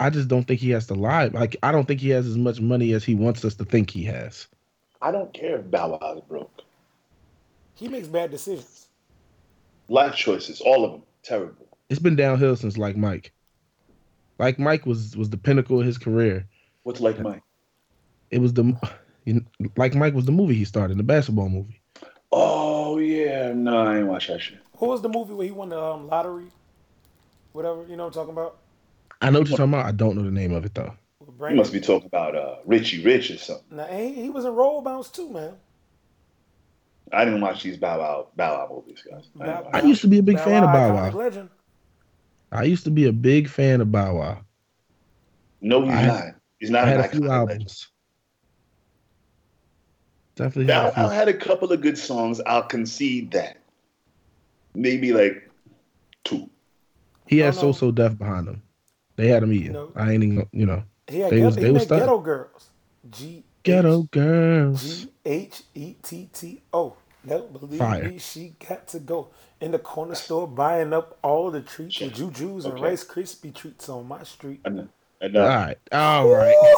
[0.00, 1.26] I just don't think he has to lie.
[1.26, 3.90] Like, I don't think he has as much money as he wants us to think
[3.90, 4.46] he has.
[5.02, 6.62] I don't care if Bow Wow is broke.
[7.74, 8.86] He makes bad decisions.
[9.88, 11.66] Life choices, all of them, terrible.
[11.90, 13.32] It's been downhill since like Mike.
[14.38, 16.46] Like Mike was was the pinnacle of his career.
[16.82, 17.42] What's like Mike?
[18.30, 18.76] It was the
[19.24, 21.80] you know, like Mike was the movie he started, the basketball movie.
[22.32, 24.58] Oh yeah, no, I ain't watch that shit.
[24.72, 26.46] What was the movie where he won the um, lottery?
[27.52, 28.56] Whatever, you know what I'm talking about?
[29.22, 29.86] I know what you're talking about.
[29.86, 30.94] I don't know the name of it though.
[31.20, 33.64] With You must be talking about uh, Richie Rich or something.
[33.70, 35.54] Nah, he, he was in Roll Bounce too, man.
[37.12, 39.28] I didn't watch these Bow Wow Bow Wow movies, guys.
[39.40, 41.20] I, Bow- watch I used to be a big fan of Bow iconic Wow.
[41.20, 41.50] Legend.
[42.54, 44.40] I used to be a big fan of Bow Wow.
[45.60, 46.24] No, he's I- not.
[46.60, 47.58] He's not I had a few albums.
[47.58, 47.86] legend.
[50.36, 52.40] Definitely Bow had a Wow had a couple of good songs.
[52.46, 53.58] I'll concede that.
[54.74, 55.50] Maybe like
[56.24, 56.48] two.
[57.26, 57.72] He had So.
[57.72, 58.62] So Def behind him.
[59.16, 59.72] They had him eating.
[59.72, 59.92] No.
[59.94, 60.82] I ain't even, you know.
[61.08, 62.70] He had They ghetto, was- he they was made ghetto girls.
[63.10, 64.82] G Ghetto girls.
[65.04, 66.96] G H E T T O.
[67.24, 68.08] Never believe Fire.
[68.10, 69.30] me, she got to go
[69.64, 72.82] in the corner store buying up all the treats with jujus and Okay.
[72.82, 74.60] Rice Krispie treats on my street.
[74.66, 74.88] Enough.
[75.22, 75.48] All Enough.
[75.48, 75.78] right.
[75.92, 76.76] All right.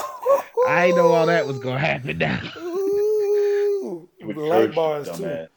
[0.68, 2.40] I didn't know all that was gonna happen now.
[2.58, 5.24] Ooh, light bars too.
[5.24, 5.48] dumbass.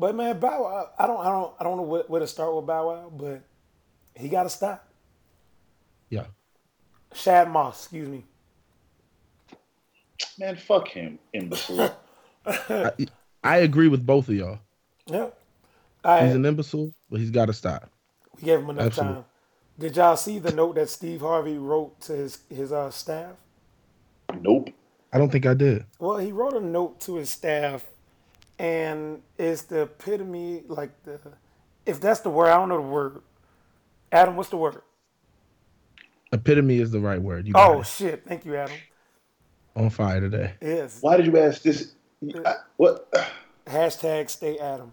[0.00, 2.54] But man, Bow Wow, I don't, I don't, I don't know where, where to start
[2.54, 3.42] with Bow Wow, but
[4.16, 4.88] he got to stop.
[6.10, 6.26] Yeah.
[7.14, 8.24] Shad Moss, excuse me.
[10.38, 11.96] Man, fuck him, imbecile.
[12.46, 12.92] I,
[13.42, 14.58] I agree with both of y'all.
[15.06, 15.28] Yeah,
[16.04, 17.90] I, He's an imbecile, but he's got to stop.
[18.36, 19.14] we gave him enough Absolutely.
[19.16, 19.24] time.
[19.78, 23.32] Did y'all see the note that Steve Harvey wrote to his his uh, staff?
[24.40, 24.70] nope.
[25.12, 25.86] I don't think I did.
[25.98, 27.86] Well, he wrote a note to his staff,
[28.58, 31.18] and it's the epitome, like the,
[31.86, 33.22] if that's the word, I don't know the word.
[34.12, 34.82] Adam, what's the word?
[36.32, 37.46] Epitome is the right word.
[37.46, 37.86] You Oh it.
[37.86, 38.24] shit!
[38.26, 38.76] Thank you, Adam.
[39.74, 40.54] on fire today.
[40.60, 40.98] Yes.
[41.00, 41.94] Why did you ask this?
[42.44, 43.08] I, what?
[43.66, 44.92] Hashtag stay Adam.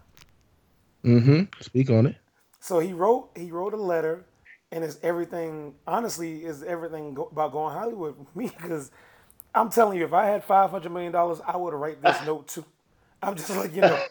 [1.06, 1.44] Mm-hmm.
[1.60, 2.16] Speak on it.
[2.60, 4.24] So he wrote he wrote a letter,
[4.72, 5.74] and it's everything.
[5.86, 8.90] Honestly, is everything go, about going Hollywood with me because
[9.54, 12.48] I'm telling you, if I had five hundred million dollars, I would write this note
[12.48, 12.64] too.
[13.22, 14.02] I'm just like you know.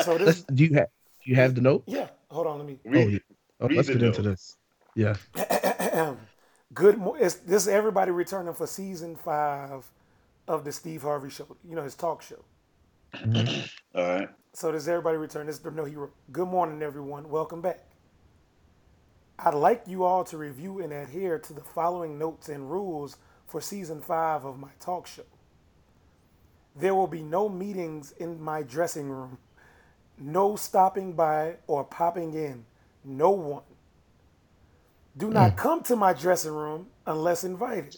[0.00, 0.88] So Let's, this, do you have
[1.24, 1.84] do you have the note?
[1.86, 2.08] yeah.
[2.30, 2.78] Hold on, let me.
[2.86, 3.18] Oh, yeah.
[3.60, 4.56] Oh, let's the get into this.
[4.94, 5.16] Yeah.
[6.74, 6.98] Good.
[6.98, 9.90] mo- It's, this is everybody returning for season five
[10.48, 11.56] of the Steve Harvey show.
[11.68, 12.42] You know his talk show.
[13.94, 14.28] All right.
[14.54, 15.46] So does everybody return?
[15.46, 16.10] This is the no hero.
[16.30, 17.30] Good morning, everyone.
[17.30, 17.80] Welcome back.
[19.38, 23.62] I'd like you all to review and adhere to the following notes and rules for
[23.62, 25.22] season five of my talk show.
[26.76, 29.38] There will be no meetings in my dressing room,
[30.18, 32.66] no stopping by or popping in,
[33.04, 33.62] no one.
[35.16, 35.56] Do not mm.
[35.56, 37.96] come to my dressing room unless invited.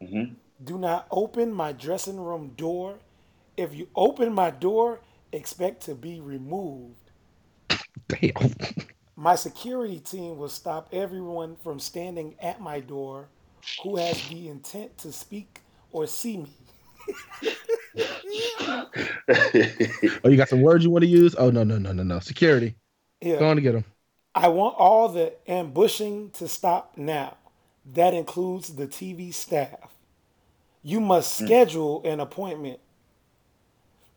[0.00, 0.34] Mm-hmm.
[0.62, 2.98] Do not open my dressing room door.
[3.56, 5.00] If you open my door,
[5.34, 7.10] expect to be removed.
[8.08, 8.54] Damn.
[9.16, 13.28] My security team will stop everyone from standing at my door
[13.82, 15.60] who has the intent to speak
[15.92, 16.50] or see me.
[20.24, 21.34] Oh, you got some words you want to use?
[21.36, 22.18] Oh no, no, no, no, no.
[22.18, 22.74] Security.
[23.20, 23.38] Yeah.
[23.38, 23.84] Go on to get them.
[24.34, 27.36] I want all the ambushing to stop now.
[27.94, 29.94] That includes the TV staff.
[30.82, 31.46] You must mm.
[31.46, 32.80] schedule an appointment.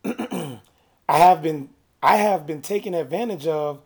[1.08, 1.70] I have been
[2.02, 3.82] I have been taken advantage of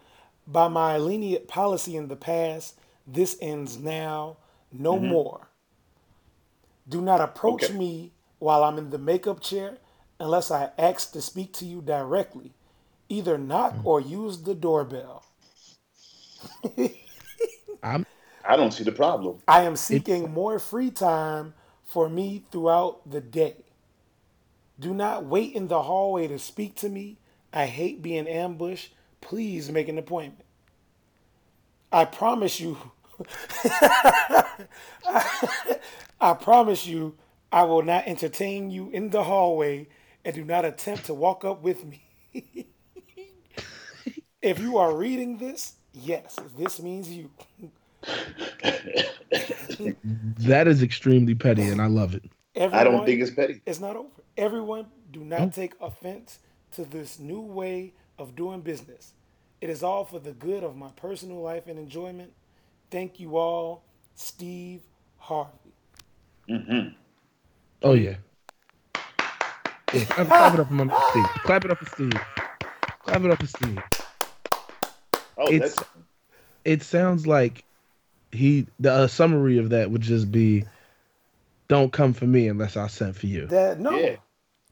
[0.48, 2.80] by my lenient policy in the past.
[3.08, 4.38] This ends now.
[4.72, 5.08] No mm-hmm.
[5.08, 5.48] more.
[6.88, 7.78] Do not approach Okay.
[7.78, 9.78] me while I'm in the makeup chair
[10.20, 12.54] unless I ask to speak to you directly.
[13.10, 13.86] Either knock mm.
[13.86, 15.24] or use the doorbell.
[17.84, 18.06] I'm
[18.44, 19.38] I don't see the problem.
[19.48, 21.54] I am seeking more free time
[21.86, 23.56] for me throughout the day.
[24.82, 27.20] Do not wait in the hallway to speak to me.
[27.54, 28.96] I hate being ambushed.
[29.22, 30.44] Please make an appointment.
[31.92, 32.80] I promise you,
[36.20, 37.16] I promise you,
[37.52, 39.88] I will not entertain you in the hallway
[40.26, 42.04] and do not attempt to walk up with me.
[44.42, 47.30] if you are reading this, yes, this means you.
[50.40, 52.24] that is extremely petty, and I love it.
[52.56, 53.62] Everyone, I don't think it's petty.
[53.66, 54.10] it's not over.
[54.38, 56.40] Everyone, do not take offense
[56.74, 59.14] to this new way of doing business.
[59.62, 62.32] It is all for the good of my personal life and enjoyment.
[62.90, 63.84] Thank you all,
[64.16, 64.82] Steve
[65.18, 65.52] Harvey.
[66.50, 66.90] Mm-hmm.
[67.84, 68.16] Oh yeah.
[69.94, 71.26] Yeah, clap, clap it up for my Steve.
[71.44, 72.14] Clap it up for Steve.
[73.04, 73.80] Clap it up for Steve.
[75.38, 75.90] Oh, It's- that's
[76.66, 77.64] It sounds like
[78.32, 80.64] he the uh, summary of that would just be,
[81.72, 84.18] "Don't come for me unless I sent for you." That no, Yeah.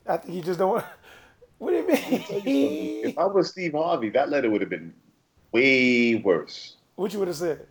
[0.06, 0.70] I think you just don't.
[0.74, 0.86] want
[1.60, 3.06] What do you mean?
[3.10, 4.94] if I was Steve Harvey, that letter would have been
[5.54, 6.76] way worse.
[6.96, 7.68] what you would have said?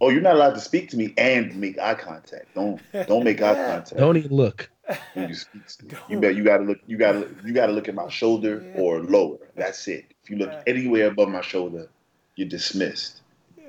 [0.00, 2.54] Oh, you're not allowed to speak to me and make eye contact.
[2.56, 4.68] Don't don't make eye contact Don't even look.
[5.14, 5.92] when you speak to me.
[6.08, 9.38] You bet you gotta look you gotta you gotta look at my shoulder or lower.
[9.54, 10.06] That's it.
[10.24, 11.88] If you look anywhere above my shoulder,
[12.36, 13.20] you're dismissed.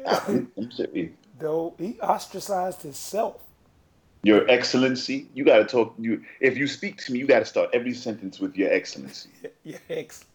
[0.06, 1.12] I'm, I'm serious.
[1.39, 3.41] Though he ostracized himself.
[4.23, 5.93] Your Excellency, you gotta talk.
[5.99, 9.29] You if you speak to me, you gotta start every sentence with Your Excellency.
[9.63, 10.25] Yeah, ex-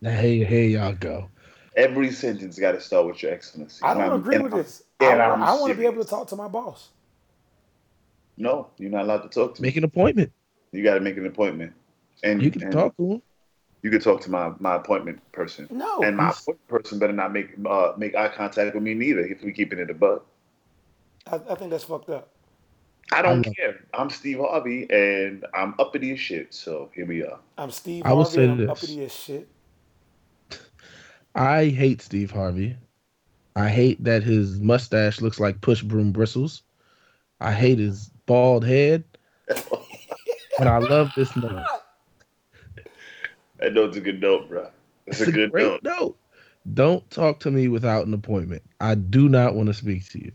[0.00, 1.28] Now, hey, hey, y'all go.
[1.76, 3.80] Every sentence got to start with Your Excellency.
[3.84, 4.82] I don't agree with I'm- this.
[5.00, 6.88] I, and I'm want to be able to talk to my boss.
[8.36, 9.68] No, you're not allowed to talk to me.
[9.68, 10.32] Make an appointment.
[10.72, 11.72] You got to make an appointment,
[12.24, 13.22] and You can and talk to him.
[13.82, 16.00] You can talk to my my appointment person, No.
[16.02, 19.20] and my appointment person better not make uh, make eye contact with me neither.
[19.20, 20.24] If we keeping it a buck,
[21.26, 22.28] I, I think that's fucked up.
[23.12, 23.80] I don't I love- care.
[23.94, 26.52] I'm Steve Harvey, and I'm uppity as shit.
[26.52, 27.38] So here we are.
[27.56, 28.36] I'm Steve I will Harvey.
[28.36, 28.68] say and I'm this.
[28.70, 29.48] uppity as shit.
[31.34, 32.76] I hate Steve Harvey.
[33.56, 36.62] I hate that his mustache looks like push broom bristles.
[37.40, 39.04] I hate his bald head.
[40.58, 41.64] But I love this note.
[43.60, 44.68] That note's a good note, bro.
[45.06, 45.82] It's, It's a good note.
[45.82, 46.16] note.
[46.74, 48.62] Don't talk to me without an appointment.
[48.80, 50.32] I do not want to speak to you.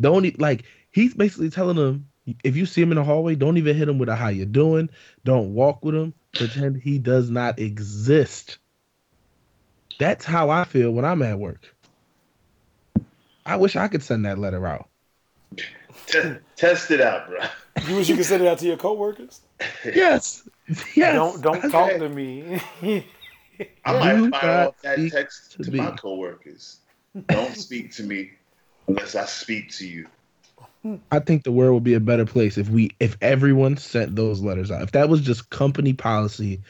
[0.00, 2.06] Don't like he's basically telling them
[2.44, 4.44] if you see him in the hallway, don't even hit him with a how you
[4.46, 4.88] doing.
[5.24, 6.14] Don't walk with him.
[6.34, 8.58] Pretend he does not exist.
[9.98, 11.74] That's how I feel when I'm at work.
[13.44, 14.88] I wish I could send that letter out.
[16.06, 17.40] Te- test it out, bro.
[17.88, 19.40] You wish you could send it out to your coworkers?
[19.84, 20.48] Yes.
[20.94, 21.14] Yes.
[21.14, 22.60] Don't don't I- talk to me.
[23.84, 26.78] I Do might fire not off that text to to, my coworkers.
[27.26, 28.30] Don't speak to me
[28.86, 30.06] unless I speak to you.
[31.12, 34.40] I think the world would be a better place if we if everyone sent those
[34.40, 34.82] letters out.
[34.82, 36.60] If that was just company policy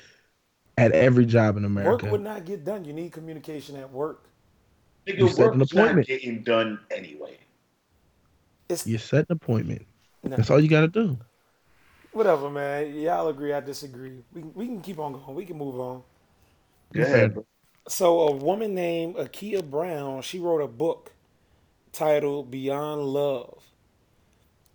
[0.79, 2.07] at every job in America.
[2.07, 2.85] Work would not get done.
[2.85, 4.25] You need communication at work.
[5.17, 6.07] You Nigga, set an work's not appointment.
[6.07, 7.39] getting done anyway.
[8.69, 9.87] It's you set an appointment.
[10.23, 11.19] no, That's all you got to do.
[12.13, 12.95] whatever, man.
[12.95, 14.23] Y'all agree, I disagree.
[14.33, 15.35] We can, we can keep on going.
[15.35, 16.03] We can move on.
[16.93, 17.47] Go ahead, bro.
[17.89, 21.13] So a woman named Akia Brown, she wrote a book
[21.93, 23.65] titled Beyond Love.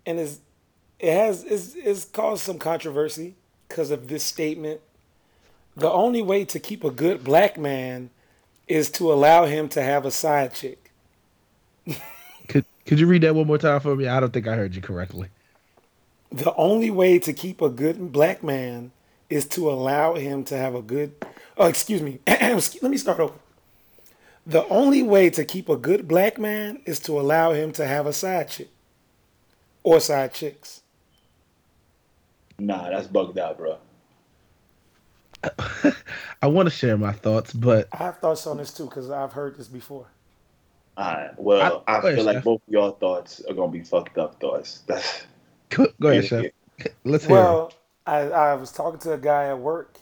[0.06, 0.38] And it's,
[0.98, 3.34] it has it's, it's caused some controversy
[3.68, 4.80] because of this statement.
[5.76, 8.10] The only way to keep a good black man
[8.66, 10.90] is to allow him to have a side chick.
[12.48, 14.06] Could could you read that one more time for me?
[14.06, 15.28] I don't think I heard you correctly.
[16.30, 18.92] The only way to keep a good black man
[19.28, 21.12] is to allow him to have a good.
[21.56, 22.20] Oh, excuse me.
[22.26, 23.34] Let me start over.
[24.46, 28.06] The only way to keep a good black man is to allow him to have
[28.06, 28.68] a side chick
[29.86, 30.82] or side chicks.
[32.58, 33.78] Nah, that's bugged out, bro.
[36.42, 39.32] I want to share my thoughts, but I have thoughts on this too because I've
[39.32, 40.08] heard this before.
[40.96, 41.30] All right.
[41.38, 42.44] Well, I- I, go ahead, feel like Chef.
[42.44, 44.82] both of y'all thoughts are gonna be fucked up thoughts.
[44.88, 45.22] That's
[45.68, 46.86] go, go ahead, Yeah, chef.
[47.04, 47.36] Let's hear.
[47.36, 47.72] Well,
[48.06, 49.98] I, I was talking to a guy at work,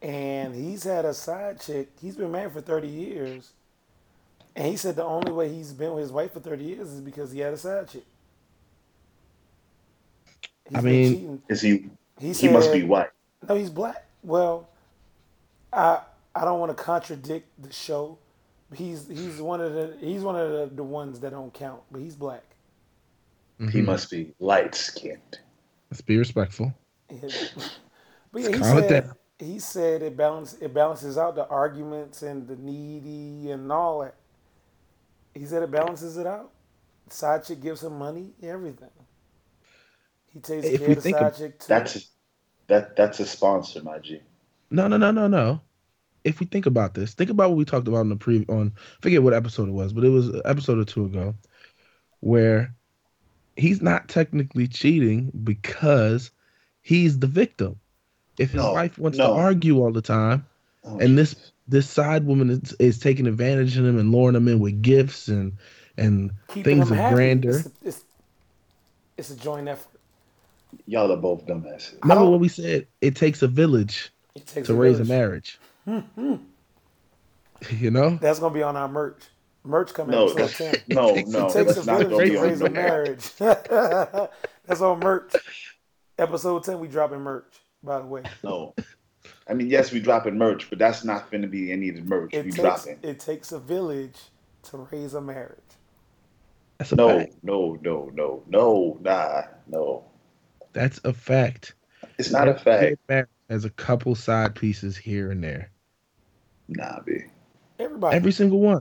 [0.00, 1.90] and he's had a side chick.
[2.00, 3.52] He's been married for 30 years.
[4.56, 7.00] And he said the only way he's been with his wife for 30 years is
[7.00, 8.04] because he had a side chick.
[10.68, 11.90] He's I mean- is he?
[12.20, 13.10] He, He must be white.
[13.48, 14.06] No, he's black.
[14.22, 14.68] Well,
[15.72, 16.00] I
[16.34, 18.18] I don't want to contradict the show.
[18.72, 22.00] He's he's one of the he's one of the, the ones that don't count, but
[22.00, 22.44] he's black.
[23.58, 23.84] He Mhm.
[23.84, 25.38] must be light skinned.
[25.90, 26.72] Let's be respectful.
[28.32, 29.14] But yeah, he Calm it said down.
[29.38, 34.16] he said it balance it balances out the arguments and the needy and all that.
[35.34, 36.50] He said it balances it out.
[37.10, 38.90] Side chick gives him money, everything.
[40.34, 41.52] He takes If care we of the think side of- too.
[41.68, 42.08] That's
[42.66, 42.96] that.
[42.96, 44.20] That's a sponsor, my G.
[44.70, 45.60] No, no, no, no, no.
[46.24, 48.72] If we think about this, think about what we talked about in the pre on
[48.76, 51.34] I forget what episode it was, but it was an episode or two ago
[52.20, 52.74] where
[53.56, 56.30] he's not technically cheating because
[56.82, 57.78] he's the victim.
[58.38, 59.28] If his No, wife wants no.
[59.28, 60.44] to argue all the time,
[60.86, 64.48] Oh, And this- this side woman is, is taking advantage of him and luring him
[64.48, 65.52] in with gifts and
[65.96, 67.14] and Keeping things of happy.
[67.14, 67.56] grandeur.
[67.58, 68.04] It's, it's,
[69.16, 69.93] it's a joint effort.
[70.86, 71.94] Y'all are both dumbasses.
[72.02, 72.86] Remember what we said?
[73.00, 75.08] It takes a village It takes to raise a village.
[75.08, 75.58] marriage.
[75.84, 76.34] Hmm, hmm.
[77.70, 78.16] you know?
[78.20, 79.22] That's gonna be on our merch.
[79.66, 80.74] Merch coming No, episode that's, ten.
[80.96, 81.46] no, takes- no.
[81.46, 83.30] It takes a That's not village gonna to be raise a marriage.
[84.66, 85.32] That's on merch.
[86.18, 87.52] Episode ten, we dropping merch.
[87.82, 88.74] By the way, No.
[89.48, 92.02] I mean, yes, we dropping merch, but that's not going to be any of the
[92.02, 92.98] merch it we takes dropping.
[93.02, 94.18] it takes a village
[94.64, 95.58] to raise a marriage.
[96.78, 97.34] That's a No, fact.
[97.42, 100.04] no, no, no, no, nah, no.
[100.74, 101.74] That's a fact.
[102.18, 102.80] It's not a fact.
[102.82, 105.70] good marriage has a couple side pieces here and there.
[106.68, 107.22] Nah, B.
[107.78, 108.80] Everybody, Every single one.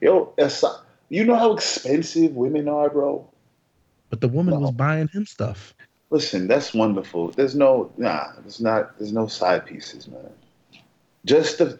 [0.00, 0.64] Yo, that's,
[1.08, 3.28] you know how expensive women are, bro?
[4.10, 4.60] But the woman No.
[4.60, 5.74] was buying him stuff.
[6.10, 7.30] Listen, that's wonderful.
[7.32, 10.30] There's no, nah, there's not, there's no side pieces, man.
[11.24, 11.78] Just the,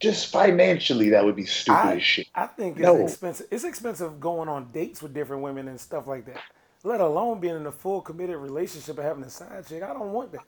[0.00, 2.26] just financially, that would be stupid I- as shit.
[2.34, 3.02] I think it's No.
[3.04, 3.46] expensive.
[3.50, 6.40] It's expensive going on dates with different women and stuff like that.
[6.84, 9.82] Let alone being in a full committed relationship and having a side chick.
[9.82, 10.44] I don't want that.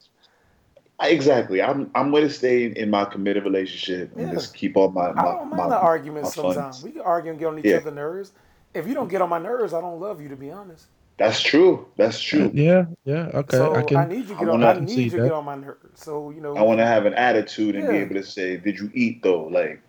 [1.00, 1.60] Exactly.
[1.62, 4.34] I'm, I'm going to stay in my committed relationship and Yeah.
[4.34, 6.82] just keep all my, I don't mind my, the arguments sometimes.
[6.82, 7.76] We can argue and get on each Yeah.
[7.78, 8.32] other's nerves.
[8.74, 10.28] If you don't get on my nerves, I don't love you.
[10.28, 10.86] To be honest,
[11.18, 11.86] That's true.
[11.96, 12.50] That's true.
[12.52, 13.30] Yeah, yeah.
[13.32, 14.08] Okay, so I I, can.
[14.10, 14.64] need you to I get on.
[14.64, 15.78] I need you to get on my nerves.
[15.94, 18.78] So you know, I want to have an attitude and be able to say, "Did
[18.78, 19.80] you eat though?" Like,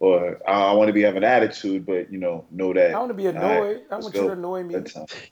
[0.00, 2.92] or I, I want to be having an attitude, but you know, know that.
[2.94, 3.82] I want to be All right, annoyed.
[3.90, 4.74] I let's want you to annoy me.
[4.74, 4.80] You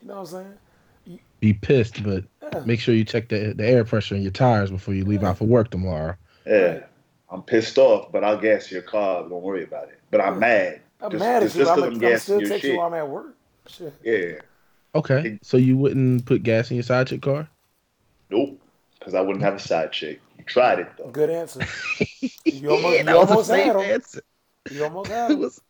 [0.03, 1.19] know what I'm saying?
[1.41, 2.59] be pissed, but Yeah.
[2.65, 5.29] make sure you check the the air pressure in your tires before you leave Yeah.
[5.29, 6.15] out for work tomorrow.
[6.45, 6.83] Yeah, Right.
[7.31, 9.21] I'm pissed off, but I'll gas your car.
[9.23, 9.99] Don't worry about it.
[10.11, 10.39] But I'm Yeah.
[10.39, 10.81] mad.
[11.01, 11.61] I'm Just- mad at just- you.
[11.63, 13.35] just I'm, 'cause I'm, I'm still your text you while I'm at work.
[13.67, 13.93] Shit.
[14.03, 14.41] Yeah.
[14.95, 17.47] Okay, so you wouldn't put gas in your side chick car?
[18.29, 18.59] Nope.
[18.97, 20.19] Because I wouldn't have a side chick.
[20.37, 21.09] You tried it though.
[21.09, 21.61] Good answer.
[22.45, 23.81] You almost, Yeah, you that was the almost same had him.
[23.93, 24.21] answer.
[24.67, 25.39] You almost had It him.
[25.39, 25.61] was.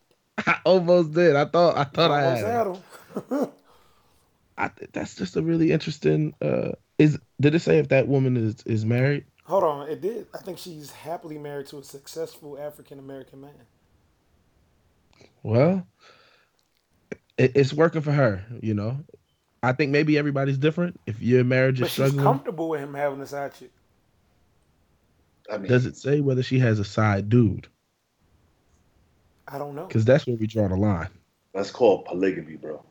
[0.45, 1.35] I almost did.
[1.35, 1.77] I thought.
[1.77, 2.45] I You thought I almost had.
[2.45, 2.67] had It.
[2.67, 2.83] him.
[4.57, 6.35] I, th- that's just a really interesting.
[6.41, 9.25] Uh, is did it say if that woman is is married?
[9.45, 10.27] Hold on, it did.
[10.33, 13.67] I think she's happily married to a successful African American man.
[15.43, 15.87] Well,
[17.37, 18.45] it, it's working for her.
[18.61, 19.03] You know,
[19.63, 20.99] I think maybe everybody's different.
[21.05, 23.71] If your marriage But is she's struggling, comfortable with him having a side chick.
[25.51, 27.67] I mean, does it say whether she has a side dude?
[29.51, 29.85] I don't know.
[29.85, 31.09] Because that's where we draw the line.
[31.53, 32.83] that's called polygamy, bro.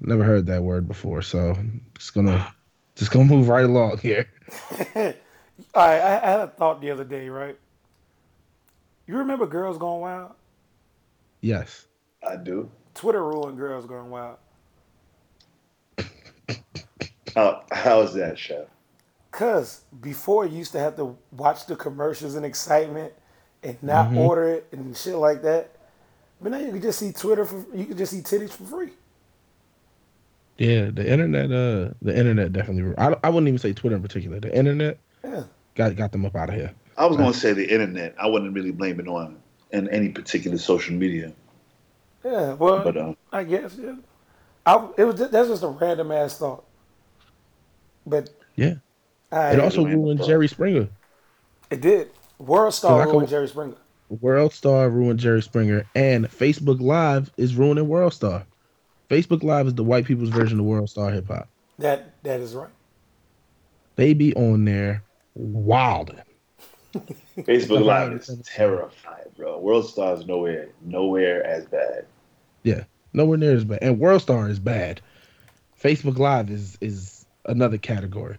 [0.00, 1.56] Never heard that word before, so
[1.96, 2.52] just gonna
[2.96, 4.28] just gonna move right along here.
[4.96, 5.04] All
[5.76, 7.56] right, I, I had a thought the other day, right?
[9.06, 10.32] You remember Girls Gone Wild?
[11.40, 11.86] Yes.
[12.26, 12.70] I do.
[12.94, 14.38] Twitter ruined Girls Gone Wild.
[17.34, 18.66] How how's that, chef?
[19.30, 23.12] Cause before you used to have to watch the commercials and excitement
[23.62, 25.70] and not order it and shit like that.
[26.40, 28.90] But now you can just see Twitter for you can just see titties for free.
[30.58, 31.46] Yeah, the internet.
[31.46, 32.94] Uh, the internet definitely.
[32.98, 34.38] I, I wouldn't even say Twitter in particular.
[34.40, 35.44] The internet Yeah.
[35.74, 36.72] got got them up out of here.
[36.96, 38.14] I was gonna say the internet.
[38.18, 39.38] I wouldn't really blame it on
[39.72, 41.32] in any particular social media,
[42.24, 42.52] Yeah.
[42.54, 43.94] Well but um, I guess, yeah.
[44.66, 46.64] I, it was that's just a random ass thought.
[48.06, 48.74] But Yeah.
[49.30, 50.28] I, It also ruined thought.
[50.28, 50.88] Jerry Springer.
[51.70, 52.10] it did.
[52.46, 53.76] World Star ruined could- Jerry Springer.
[54.20, 58.44] World Star ruined Jerry Springer, and Facebook Live is ruining World Star.
[59.08, 61.48] Facebook Live is the white people's version of World Star hip hop.
[61.78, 62.68] That that is right.
[63.96, 65.02] They be on there
[65.34, 66.20] wilding.
[67.38, 68.44] Facebook Live is it.
[68.44, 69.58] terrified, bro.
[69.58, 72.04] World Star is nowhere, nowhere as bad.
[72.64, 72.84] Yeah,
[73.14, 73.78] nowhere near as bad.
[73.82, 75.00] And World Star is bad.
[75.82, 78.36] Facebook Live is is another category.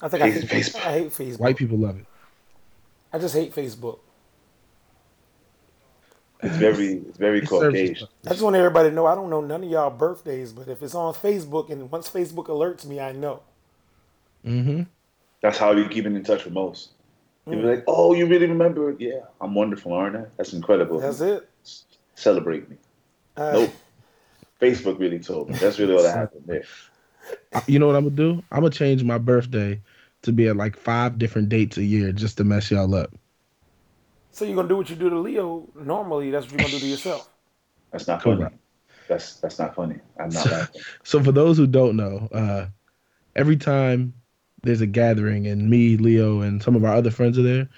[0.00, 0.76] I think I hate, Facebook.
[0.86, 1.40] I hate Facebook.
[1.40, 2.06] White people love it.
[3.12, 3.98] I just hate Facebook.
[6.42, 8.08] It's very, it's very It Caucasian.
[8.26, 10.82] I just want everybody to know I don't know none of y'all birthdays, but if
[10.82, 13.42] it's on Facebook and once Facebook alerts me, I know.
[14.46, 14.82] Mm-hmm.
[15.42, 16.90] That's how you're keeping in touch with most.
[17.46, 17.74] You'll be Mm.
[17.76, 18.94] like, "Oh, you really remember?
[18.98, 20.24] Yeah, I'm wonderful, aren't I?
[20.36, 20.98] That's incredible.
[21.00, 21.48] That's it.
[22.14, 22.76] Celebrate me."
[23.36, 23.70] Uh, Nope.
[24.60, 25.56] Facebook really told me.
[25.56, 26.64] That's really all that happened there.
[27.66, 28.42] You know what I'm gonna do?
[28.50, 29.80] I'm gonna change my birthday
[30.22, 33.14] to be at like five different dates a year just to mess y'all up.
[34.32, 36.30] So you're gonna do what you do to Leo normally.
[36.30, 37.28] That's what you're gonna do to yourself.
[37.92, 38.36] That's not funny.
[38.38, 38.56] Correct.
[39.08, 39.96] That's that's not funny.
[40.20, 40.82] I'm not laughing.
[41.02, 42.66] So for those who don't know, uh,
[43.34, 44.14] every time
[44.62, 47.68] there's a gathering and me, Leo, and some of our other friends are there,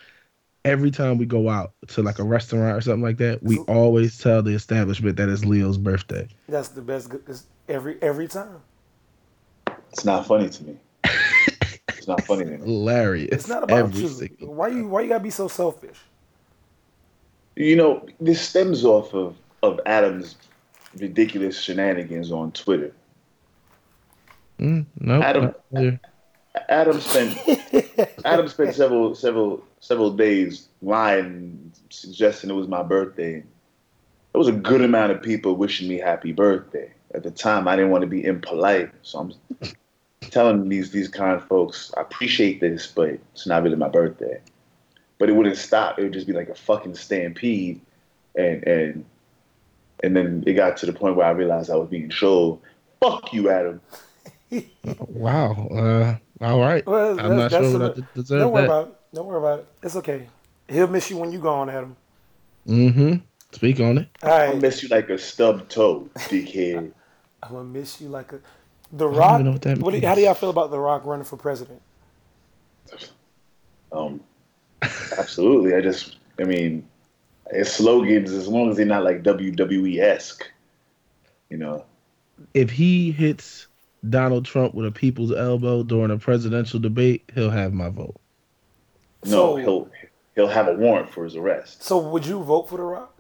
[0.67, 4.19] every time we go out to like a restaurant or something like that, we always
[4.19, 6.29] tell the establishment that it's Leo's birthday.
[6.49, 7.09] That's the best.
[7.09, 7.25] good-
[7.69, 8.61] every every time.
[9.91, 10.77] It's not funny to me.
[11.89, 12.57] It's not funny to me.
[12.59, 13.29] Hilarious.
[13.33, 14.09] It's not about every you.
[14.09, 15.99] single- Why you why you gotta be so selfish?
[17.57, 20.37] You know, this stems off of of Adam's
[20.99, 22.93] ridiculous shenanigans on Twitter.
[24.59, 25.95] Mm, no, Adam- not.
[26.69, 27.39] Adam spent
[28.25, 33.35] Adam spent several several several days lying, suggesting it was my birthday.
[34.33, 36.91] There was a good amount of people wishing me happy birthday.
[37.15, 39.35] At the time, I didn't want to be impolite, so I'm
[40.33, 44.41] telling these these kind folks, I appreciate this, but it's not really my birthday.
[45.19, 45.99] But it wouldn't stop.
[45.99, 47.81] It would just be like a fucking stampede,
[48.35, 49.05] and and
[50.03, 52.61] and then it got to the point where I realized I was being trolled.
[53.01, 53.81] Fuck you, Adam.
[55.09, 55.69] Wow.
[55.69, 56.85] Uh, all right.
[56.87, 58.67] Well, I'm not that's- sure that's what I a- de- deserve Don't worry that.
[58.69, 58.95] about it.
[59.15, 59.67] Don't worry about it.
[59.83, 60.29] It's okay.
[60.69, 61.97] He'll miss you when you gone, Adam.
[62.69, 63.15] Mm-hmm.
[63.53, 64.09] Speak on it.
[64.23, 64.61] All I right.
[64.61, 66.93] miss you like a stub toe, dickhead.
[67.43, 68.41] I'm gonna miss you like a.
[68.93, 69.33] The don't Rock.
[69.35, 71.81] even know what that what how do y'all feel about The Rock running for president?
[73.91, 74.21] Um,
[75.19, 75.75] absolutely.
[75.75, 76.87] I just, I mean,
[77.51, 80.51] his slogans, as long as they're not like WWE esque,
[81.51, 81.85] you know.
[82.55, 83.67] If he hits
[84.09, 88.17] Donald Trump with a people's elbow during a presidential debate, he'll have my vote.
[89.25, 89.89] No, So- he'll
[90.35, 91.83] he'll have a warrant for his arrest.
[91.83, 93.15] So would you vote for The Rock?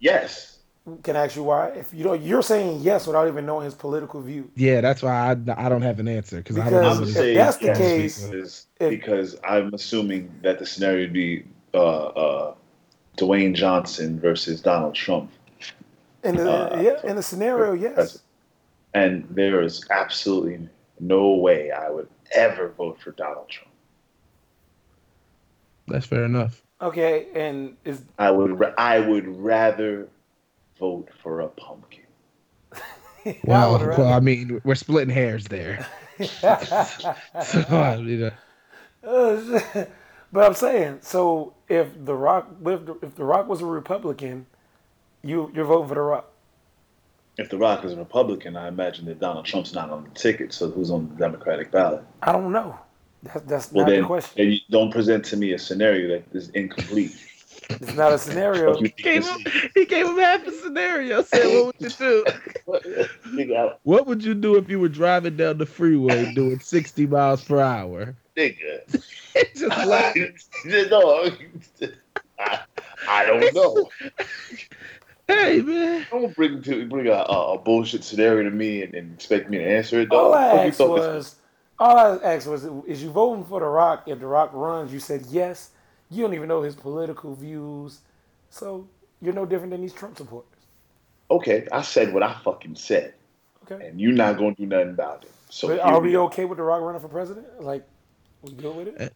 [0.00, 0.57] Yes,
[1.02, 1.68] Can I ask you why?
[1.68, 4.50] If you don't, you're saying yes without even knowing his political view.
[4.56, 5.30] Yeah, that's why I,
[5.66, 7.00] I don't have an answer because I don't know.
[7.00, 11.04] Because what if that's the yes case, because, if- because I'm assuming that the scenario
[11.04, 12.54] would be uh, uh,
[13.16, 15.30] Dwayne Johnson versus Donald Trump,
[16.24, 18.18] In the Uh, yeah, in the scenario, yes.
[18.94, 20.68] and there is absolutely
[21.00, 23.70] no way I would ever vote for Donald Trump.
[25.86, 26.62] That's fair enough.
[26.80, 30.08] Okay, and is I would I would rather
[30.78, 32.04] vote for a pumpkin.
[32.72, 32.80] I
[33.44, 35.86] Well, well, I mean, we're splitting hairs there.
[37.40, 39.86] So, I mean, uh,
[40.32, 44.46] but I'm saying, so if the Rock, if the, if the Rock was a Republican,
[45.22, 46.30] you you're voting for the Rock.
[47.38, 50.52] If The Rock is a Republican, I imagine that Donald Trump's not on the ticket.
[50.52, 52.04] So who's on the Democratic ballot?
[52.22, 52.78] I don't know.
[53.22, 54.34] That's that's Well, not then, the question.
[54.36, 57.16] then you don't present to me a scenario that is incomplete.
[57.68, 58.74] It's not a scenario.
[58.74, 59.38] Fuck you gave him,
[59.74, 61.22] he gave him half a scenario.
[61.22, 62.24] Said, "What would you do?
[63.82, 67.60] What would you do if you were driving down the freeway doing 60 miles per
[67.60, 69.02] hour?" nigga.
[69.54, 70.16] Just laugh.
[70.90, 71.30] no,
[72.38, 72.60] I,
[73.08, 73.88] I don't know.
[75.26, 79.12] Hey man, Don't bring to bring a, a, a bullshit scenario to me and, and
[79.12, 80.10] expect me to answer it.
[80.10, 80.34] All dog.
[80.34, 81.34] I Fuck you asked thought this was,
[81.78, 84.04] all I asked was, is you voting for the Rock?
[84.06, 85.70] If the Rock runs, you said yes.
[86.10, 88.00] You don't even know his political views,
[88.50, 88.88] so
[89.20, 90.48] you're no different than these Trump supporters.
[91.30, 93.14] Okay, I said what I fucking said,
[93.70, 93.86] Okay.
[93.86, 95.30] and you're not gonna do nothing about it.
[95.50, 96.24] So But are we go.
[96.24, 97.46] okay with the Rock running for president?
[97.60, 97.86] Like,
[98.42, 99.12] we good with it?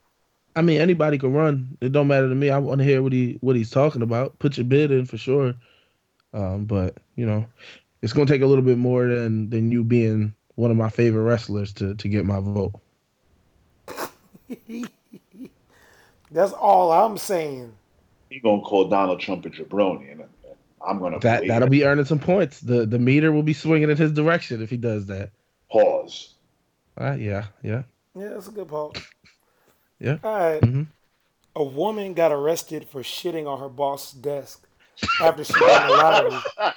[0.54, 1.78] I mean anybody can run.
[1.80, 2.50] It don't matter to me.
[2.50, 4.38] I want to hear what he what he's talking about.
[4.38, 5.54] Put your bid in for sure.
[6.34, 7.46] Um, but you know,
[8.02, 11.22] it's gonna take a little bit more than than you being one of my favorite
[11.22, 12.74] wrestlers to to get my vote.
[16.32, 17.72] That's all I'm saying.
[18.30, 20.22] You gonna call Donald Trump a jabroni, and
[20.86, 21.70] I'm gonna that that'll it.
[21.70, 22.60] be earning some points.
[22.60, 25.30] The the meter will be swinging in his direction if he does that.
[25.70, 26.34] pause.
[26.98, 27.82] Uh, yeah, yeah.
[28.14, 28.98] Yeah, that's a good point.
[30.00, 30.16] Yeah.
[30.24, 30.60] All right.
[30.60, 30.86] Mhm.
[31.54, 34.66] A woman got arrested for shitting on her boss's desk
[35.20, 36.38] after she won the lottery.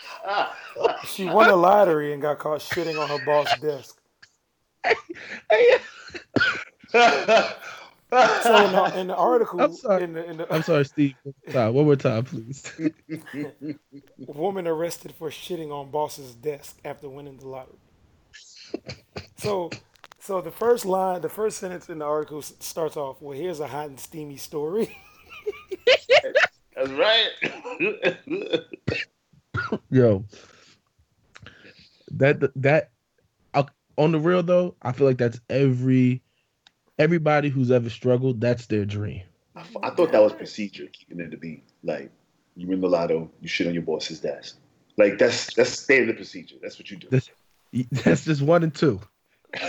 [1.07, 3.99] She won the lottery and got caught shitting on her boss's desk.
[8.41, 10.03] So in the, in the article, I'm sorry.
[10.03, 11.15] in the, in the I'm sorry, Steve.
[11.51, 12.63] One more time, please.
[14.27, 17.77] woman arrested for shitting on boss's desk after winning the lottery.
[19.37, 19.69] So,
[20.19, 23.67] so the first line, the first sentence in the article starts off, "Well, here's a
[23.67, 24.95] hot and steamy story."
[26.75, 27.29] That's right.
[29.89, 30.25] Yo,
[32.11, 32.91] that that
[33.53, 33.63] uh,
[33.97, 36.21] on the real though, I feel like that's every
[36.99, 38.41] everybody who's ever struggled.
[38.41, 39.23] That's their dream.
[39.55, 42.11] I, f- I thought that was procedure, keeping it to be like
[42.55, 44.57] you win the lotto, you shit on your boss's desk.
[44.97, 46.55] Like that's that's standard procedure.
[46.61, 47.07] That's what you do.
[47.09, 47.29] That's
[48.03, 49.01] that's just one and two.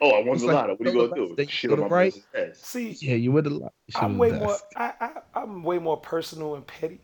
[0.00, 0.76] oh, I won It's the like, lotto.
[0.76, 1.34] What are you gonna do?
[1.36, 2.12] left, Shit on my right.
[2.12, 2.64] boss's desk.
[2.64, 3.60] See, Yeah, you would have.
[3.96, 4.56] I'm way more.
[4.76, 7.00] I, I I'm way more personal and petty.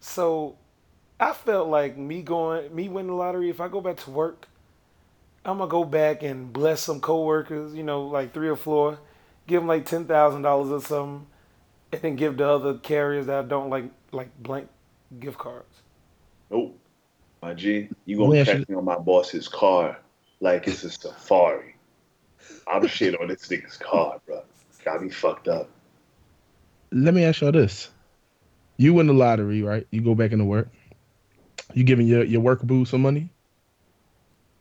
[0.00, 0.56] So,
[1.18, 3.50] I felt like me going, me winning the lottery.
[3.50, 4.48] If I go back to work,
[5.44, 7.74] I'm gonna go back and bless some coworkers.
[7.74, 8.98] You know, like three or four,
[9.46, 11.26] give them like ten thousand dollars or something,
[11.92, 14.68] and then give the other carriers that I don't like like blank
[15.20, 15.82] gift cards.
[16.50, 16.78] Nope.
[17.42, 19.98] My G, you gonna ask check you- me on my boss's car
[20.40, 21.74] like it's a safari.
[22.66, 24.42] I'm shit on this nigga's car, bro.
[24.84, 25.68] Got me fucked up.
[26.92, 27.90] Let me ask y'all this:
[28.78, 29.86] You win the lottery, right?
[29.90, 30.68] You go back into work.
[31.74, 33.28] You giving your your work boo some money?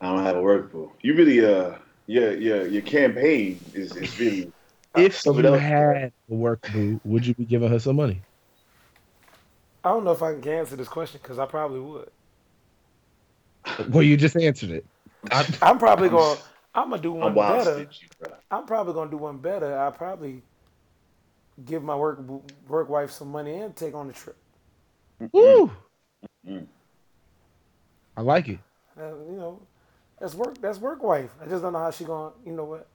[0.01, 0.91] I don't have a work boo.
[1.01, 1.75] You really uh
[2.07, 4.51] yeah yeah your campaign is is really
[4.95, 5.59] If Sum you it up.
[5.59, 8.21] had a work boo, would you be giving her some money?
[9.83, 12.09] I don't know if I can answer this question because I probably would.
[13.89, 14.85] Well, you just answered it.
[15.31, 16.39] I, I'm probably gonna.
[16.73, 17.73] I'm gonna do one I'm better.
[17.75, 18.31] stingy, bro.
[18.51, 19.77] I'm probably gonna do one better.
[19.77, 20.41] I probably
[21.65, 22.19] give my work
[22.67, 24.37] work wife some money and take on the trip.
[25.31, 25.71] woo.
[26.47, 26.67] Mm.
[28.17, 28.59] I like it.
[28.99, 29.61] Uh, you know,
[30.19, 30.59] that's work.
[30.61, 31.31] That's work wife.
[31.41, 32.33] I just don't know how she gonna.
[32.45, 32.87] You know what?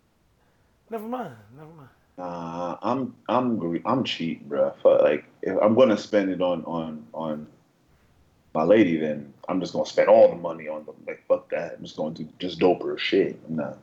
[0.91, 1.34] Never mind.
[1.57, 1.88] Never mind.
[2.18, 4.72] Nah, I'm I'm gre- I'm cheap, bro.
[4.82, 7.47] Fuck, like if I'm gonna spend it on on on
[8.55, 10.97] my lady, then I'm just gonna spend all the money on them.
[11.07, 11.76] Like fuck that.
[11.78, 13.41] I'm just gonna do just doper shit.
[13.49, 13.78] I'm not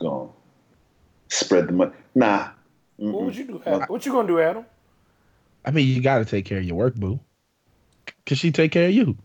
[0.00, 0.30] gonna
[1.28, 1.92] spread the money.
[2.14, 2.48] Nah.
[2.96, 3.62] What would you do?
[3.64, 3.82] Adam?
[3.82, 4.64] What you gonna do, Adam?
[5.64, 7.20] I mean, you got to take care of your work boo.
[8.26, 9.16] Cause she take care of you.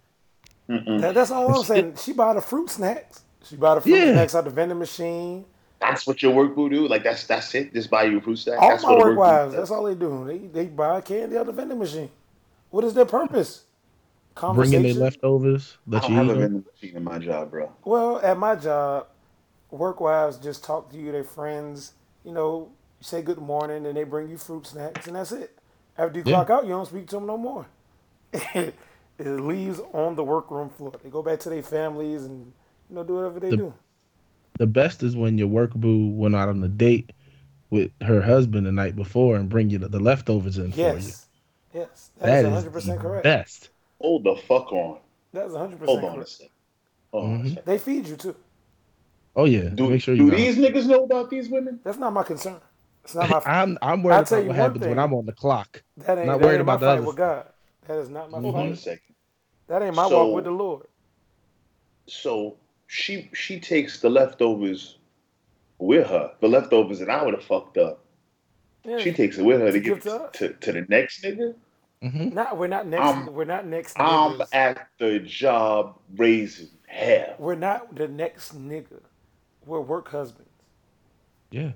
[0.67, 1.95] That, that's all I'm saying.
[1.95, 3.21] She buy the fruit snacks.
[3.43, 4.11] She buy the fruit Yeah.
[4.13, 5.45] snacks out the vending machine.
[5.89, 6.87] That's what your work boo do.
[6.87, 7.73] Like that's that's it.
[7.73, 8.59] Just buy you a fruit stack.
[8.59, 9.55] All that's my what work wives.
[9.55, 10.25] That's all they do.
[10.25, 12.09] They they buy candy out the vending machine.
[12.71, 13.65] What is their purpose?
[14.53, 14.99] bringing their conversation.
[14.99, 15.77] leftovers.
[15.93, 16.39] I don't you have eat a 'em?
[16.39, 17.71] vending machine in my job, bro.
[17.85, 19.07] Well, at my job,
[19.71, 21.93] work wives just talk to you, their friends.
[22.25, 22.69] You know,
[22.99, 25.57] you say good morning, and they bring you fruit snacks, and that's it.
[25.97, 26.43] After you Yeah.
[26.45, 27.67] clock out, you don't speak to them no more.
[28.33, 28.73] it
[29.19, 30.93] leaves on the workroom floor.
[31.03, 32.51] They go back to their families and
[32.89, 33.73] you know do whatever they The- do.
[34.59, 37.11] The best is when your work boo went out on a date
[37.69, 40.83] with her husband the night before and bring you the, the leftovers in for you.
[40.85, 41.25] Yes,
[41.73, 43.23] yes, That that's one hundred percent the correct.
[43.23, 43.69] best.
[43.99, 44.99] Hold the fuck on.
[45.33, 46.29] That's one hundred Hold percent on a correct.
[46.29, 46.49] second.
[47.11, 47.47] Hold on a Mhm.
[47.49, 47.65] second.
[47.65, 48.35] They feed you too.
[49.35, 49.69] Oh yeah.
[49.69, 50.37] Do, Make sure do you know.
[50.37, 51.79] these niggas know about these women?
[51.83, 52.59] That's not my concern.
[53.03, 53.37] It's not my.
[53.45, 54.99] I'm I'm I'll worried about you what one happens when.
[54.99, 55.81] I'm on the clock.
[55.97, 57.47] that ain't, not that worried ain't about the fight with God.
[57.87, 59.15] That is not my Hold on a second.
[59.67, 60.85] That ain't my So- walk with the Lord.
[62.07, 62.57] So
[62.87, 64.97] she she takes the leftovers
[65.79, 66.31] with her.
[66.41, 67.99] The leftovers that I would have fucked up.
[68.85, 68.97] Yeah.
[68.97, 71.55] She takes it with her to, To give give to to, to the next nigga.
[72.01, 73.01] hmm Not we're not next.
[73.03, 73.99] I'm- we're not next.
[73.99, 74.47] I'm niggas.
[74.53, 77.35] at the job raising hell.
[77.39, 79.01] We're not the next nigga.
[79.65, 80.49] We're work husbands.
[81.51, 81.71] Yeah.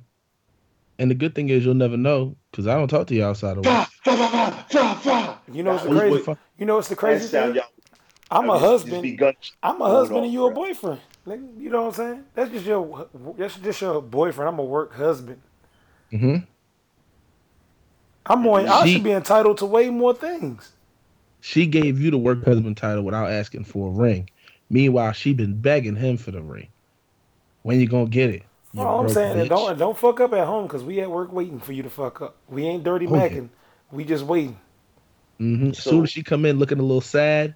[0.99, 3.57] And the good thing is you'll never know because I don't talk to you outside
[3.57, 3.87] of work.
[5.51, 6.35] You know what's the That crazy?
[6.57, 7.55] You know what's the that crazy thing?
[7.55, 7.63] y'all-
[8.29, 9.21] I'm a just husband.
[9.63, 10.99] I'm a husband and you a boyfriend.
[11.25, 12.23] Nigga, You know what I'm saying?
[12.33, 13.07] That's just your
[13.37, 14.49] that's just your boyfriend.
[14.49, 15.41] I'm a work husband.
[16.11, 16.37] hmm
[18.25, 18.59] I'm more.
[18.59, 20.73] I should be entitled to way more things.
[21.39, 24.29] She gave you the work husband title without asking for a ring.
[24.69, 26.67] Meanwhile, she been begging him for the ring.
[27.63, 28.43] When you gonna get it?
[28.73, 29.49] you All I'm saying bitch?
[29.49, 32.21] don't don't fuck up at home because we at work waiting for you to fuck
[32.21, 32.35] up.
[32.49, 33.29] We ain't dirty Oh, yeah.
[33.29, 33.49] macking.
[33.91, 34.59] We just waiting.
[35.39, 35.69] Mhm.
[35.71, 37.55] As So- soon as she come in looking a little sad,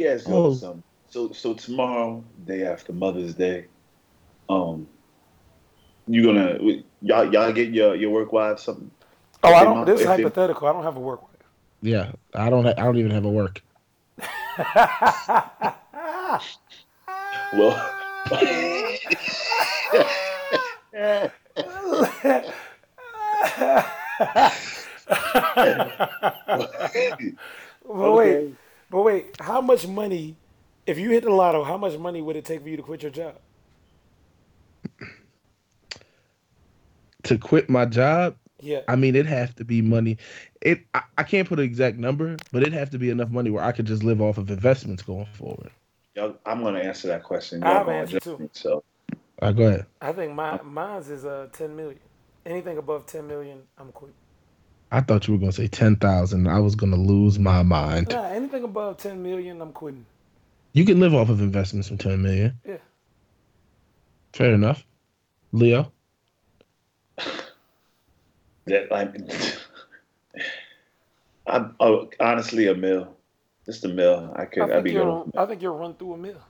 [0.00, 0.46] Yes, Oh.
[0.46, 0.54] oh.
[0.54, 0.82] some.
[1.10, 3.66] So so tomorrow, day after Mother's Day,
[4.48, 4.88] um,
[6.08, 6.58] you gonna
[7.02, 8.90] y'all y'all get your your work wives something?
[9.44, 9.76] Oh, If I don't.
[9.78, 10.68] mom- This is if they- hypothetical.
[10.68, 11.30] I don't have a work wife.
[11.82, 12.64] yeah, I don't.
[12.64, 13.62] Ha- I don't even have a work.
[17.52, 17.74] Well,
[27.86, 28.54] But wait,
[28.90, 29.36] but wait.
[29.40, 30.36] How much money?
[30.86, 33.02] If you hit the lotto, how much money would it take for you to quit
[33.02, 33.36] your job?
[37.24, 38.80] To quit my job, Yeah.
[38.88, 40.16] I mean, it'd have to be money.
[40.62, 40.80] It.
[40.94, 43.62] I, I can't put an exact number, but it'd have to be enough money where
[43.62, 45.70] I could just live off of investments going forward.
[46.16, 47.62] y'all, I'm gonna answer that question.
[47.62, 48.38] I Y'all have gonna answer too.
[48.38, 48.82] me, So
[49.42, 49.86] All right, go ahead.
[50.00, 52.00] I think my mine's is uh ten million.
[52.46, 54.16] Anything above ten million, I'm quitting.
[54.92, 56.48] I thought you were gonna say ten thousand.
[56.48, 58.08] I was gonna lose my mind.
[58.10, 60.04] Nah, anything above ten million, I'm quitting.
[60.72, 62.58] You can live off of investments from ten million.
[62.66, 62.78] Yeah.
[64.32, 64.84] Fair enough.
[65.52, 65.92] Leo.
[68.66, 69.14] that like,
[71.46, 73.14] I'm oh, honestly a mill,
[73.66, 74.32] just a mill.
[74.36, 74.62] I I could.
[74.62, 74.96] I'd think be good.
[74.98, 75.08] you're.
[75.08, 76.40] off- I think you'll run through a mill.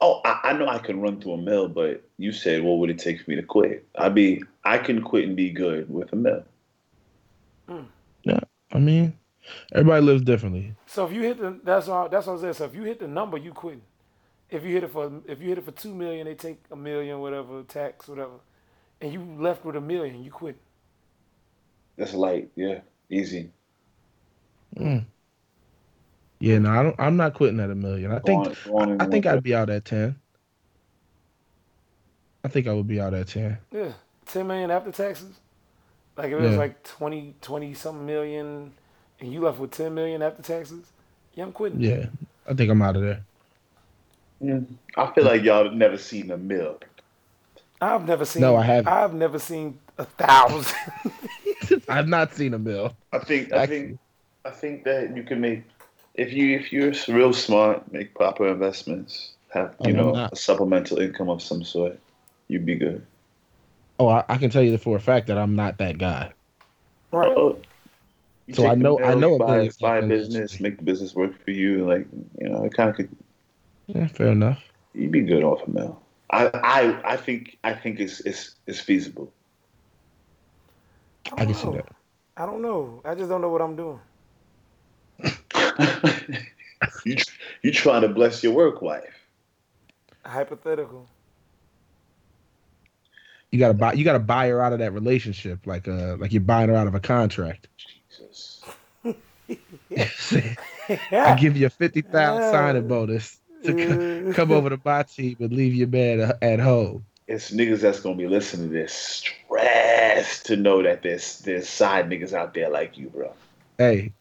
[0.00, 2.90] Oh, I, I know I can run through a mill, but you said what would
[2.90, 3.86] it take for me to quit?
[3.96, 4.42] I'd be.
[4.64, 6.44] I can quit and be good with a mill.
[7.68, 9.16] I mean,
[9.72, 10.74] everybody lives differently.
[10.86, 12.08] So if you hit the, that's all.
[12.08, 12.54] That's what I'm saying.
[12.54, 13.82] So if you hit the number, you quitting.
[14.50, 16.76] If you hit it for, if you hit it for two million, they take a
[16.76, 18.32] million, whatever tax, whatever,
[19.00, 20.56] and you left with a million, you quit.
[21.96, 22.50] That's light.
[22.56, 23.50] Yeah, easy.
[24.76, 25.04] Mm.
[26.40, 26.96] Yeah, no, I don't.
[26.98, 28.10] I'm not quitting at a million.
[28.12, 28.44] I think.
[28.44, 30.16] Go on- go on and I think I'd be out at ten.
[32.44, 33.58] I think I would be out at ten.
[33.72, 33.92] Yeah,
[34.26, 35.40] ten million after taxes.
[36.16, 38.72] Like if it was like 20, 20 something million,
[39.20, 40.92] and you left with ten million after taxes,
[41.34, 41.80] yeah, I'm quitting.
[41.80, 42.06] Yeah,
[42.48, 43.22] I think I'm out of there.
[44.42, 44.66] Mm.
[44.96, 46.78] I feel like y'all have never seen a mill.
[47.80, 48.42] I've never seen.
[48.42, 48.92] No, I haven't.
[48.92, 50.76] I've never seen a thousand.
[51.88, 52.96] I've not seen a mill.
[53.12, 53.52] I think.
[53.52, 53.80] I Actually.
[53.80, 53.98] think.
[54.44, 55.64] I think that you can make
[56.14, 60.32] if you if you're real smart, make proper investments, have you I'm know not.
[60.32, 61.98] a supplemental income of some sort,
[62.48, 63.04] you'd be good.
[63.98, 66.32] Oh, I, I can tell you for a fact that I'm not that guy.
[67.12, 67.32] right.
[67.36, 67.58] Oh,
[68.46, 71.14] you So I know- I know you a buy, buy a business, make the business
[71.14, 71.86] work for you.
[71.86, 72.06] Like
[72.40, 73.08] you know, it kind of could.
[73.86, 74.62] Yeah, fair enough.
[74.94, 76.00] You'd be good off a mill.
[76.30, 79.32] I I I think I think it's it's it's feasible.
[81.36, 81.72] I can see know.
[81.72, 81.86] that.
[82.36, 83.00] I don't know.
[83.04, 84.00] I just don't know what I'm doing.
[87.04, 87.16] you
[87.62, 89.28] you trying to bless your work wife?
[90.24, 91.06] Hypothetical.
[93.54, 93.92] You gotta buy.
[93.92, 96.88] You gotta buy her out of that relationship, like uh, like you're buying her out
[96.88, 97.68] of a contract.
[97.76, 98.64] Jesus.
[101.12, 105.36] I give you a fifty thousand signing bonus to co- come over to my team
[105.38, 107.04] and leave your man a- at home.
[107.28, 112.10] It's niggas that's gonna be listening to this stressed to know that there's there's side
[112.10, 113.32] niggas out there like you, bro.
[113.78, 114.14] Hey,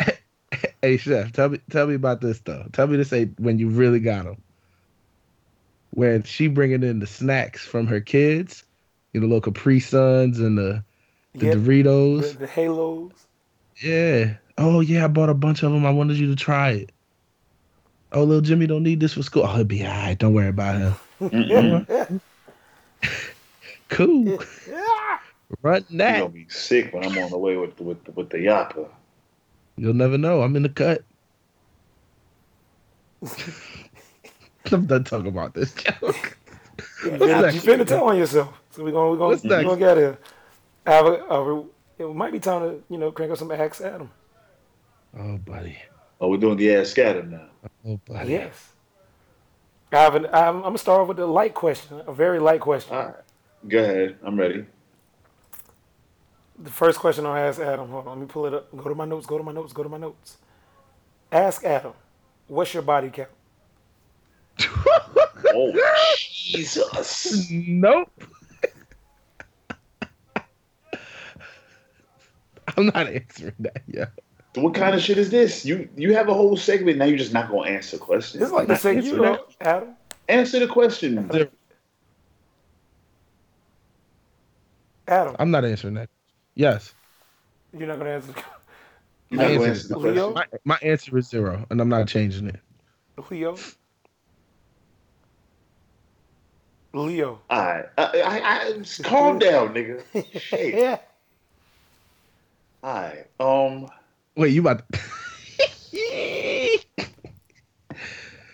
[0.80, 2.64] Hey chef, tell me tell me about this though.
[2.72, 4.42] Tell me this ain't when you really got them.
[5.96, 8.64] When she bringing in the snacks from her kids,
[9.14, 10.84] you know, little Capri Suns and the
[11.34, 12.32] the Yeah, Doritos.
[12.32, 13.12] the, the halos.
[13.82, 14.34] Yeah.
[14.58, 15.86] Oh yeah, I bought a bunch of them.
[15.86, 16.92] I wanted you to try it.
[18.12, 19.44] Oh, little Jimmy don't need this for school.
[19.44, 20.18] Oh, he'll be all right.
[20.18, 22.20] Don't worry about him.
[23.88, 24.38] Cool.
[24.68, 25.18] yeah.
[25.62, 28.86] Run You're gonna be sick when I'm on the way with with with the yappa.
[29.76, 30.42] You'll never know.
[30.42, 31.04] I'm in the cut.
[34.72, 36.38] I'm done talking about this joke.
[37.02, 37.54] You What's finna, next?
[37.54, 38.60] you finna tell on yourself.
[38.70, 39.64] So we're gonna we're gonna, What's we next?
[39.64, 40.18] gonna get here.
[40.86, 41.64] Have a, a,
[41.98, 44.10] it might be time to you know crank up some Axe at Adam.
[45.18, 45.78] Oh, buddy.
[46.20, 47.48] Oh, we're doing the ass scatter now.
[47.86, 48.32] Oh, buddy.
[48.32, 48.72] Yes.
[49.92, 52.60] I have an, I'm, I'm gonna start off with a light question, a very light
[52.60, 52.94] question.
[52.96, 53.14] All right,
[53.68, 54.18] go ahead.
[54.24, 54.66] I'm ready.
[56.58, 57.88] The first question I'll ask Adam.
[57.90, 58.74] Hold on, let me pull it up.
[58.76, 59.26] Go to my notes.
[59.26, 59.72] Go to my notes.
[59.72, 60.38] Go to my notes.
[61.30, 61.92] Ask Adam,
[62.48, 63.28] what's your body count?
[65.48, 65.72] Oh
[66.16, 67.50] Jesus!
[67.50, 68.10] Nope.
[72.76, 73.82] I'm not answering that.
[73.86, 74.06] Yeah.
[74.56, 75.64] What kind of shit is this?
[75.64, 77.04] You you have a whole segment now.
[77.04, 78.42] You're just not gonna answer questions.
[78.42, 79.94] It's like the say, you know, Adam.
[80.28, 81.30] answer the question.
[85.08, 86.08] Adam, I'm not answering that.
[86.54, 86.94] Yes.
[87.76, 88.34] you're not gonna answer.
[89.30, 90.32] You're not gonna answer answer the Leo?
[90.32, 90.50] question.
[90.64, 92.60] My, my answer is zero, and I'm not changing it.
[93.30, 93.56] Leo.
[97.04, 97.40] Leo.
[97.50, 100.02] All right, I, I, I, just calm down, nigga.
[100.40, 100.74] Shit.
[100.74, 100.98] Yeah.
[102.82, 103.26] All right.
[103.40, 103.88] Um,
[104.36, 104.98] Wait, you about to...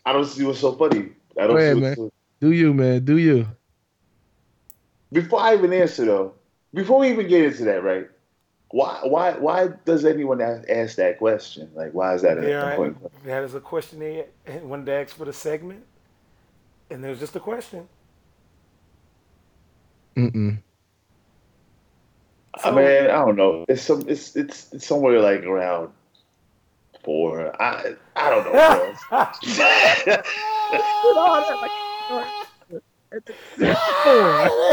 [0.05, 1.11] I don't see what's so funny.
[1.39, 1.97] I don't Go see ahead, what's man.
[1.97, 3.05] so- Do you, man?
[3.05, 3.47] Do you?
[5.13, 6.35] Before I even answer though,
[6.73, 8.09] before we even get into that, right?
[8.71, 11.71] Why why why does anyone ask, ask that question?
[11.75, 13.21] Like, why is that an Yeah, important question?
[13.27, 14.25] that is a question they
[14.63, 15.85] wanted to ask for the segment,
[16.91, 17.87] and there's just a question.
[20.17, 20.59] Mm-mm.
[22.65, 23.65] I mean, I don't know.
[23.69, 25.91] It's some it's it's, it's somewhere like around
[27.03, 27.61] four.
[27.61, 28.95] I I don't know.
[29.11, 29.27] bro.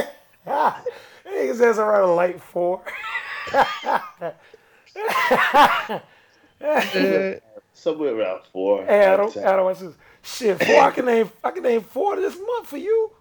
[1.25, 1.25] Niggas
[1.57, 2.81] says around a light four.
[7.73, 8.85] Somewhere around four.
[8.85, 9.43] Hey, Adam, I'd say.
[9.43, 9.93] Adam, what's this?
[10.21, 10.81] Shit, four.
[10.81, 11.31] I can name.
[11.43, 13.11] I can name four this month for you.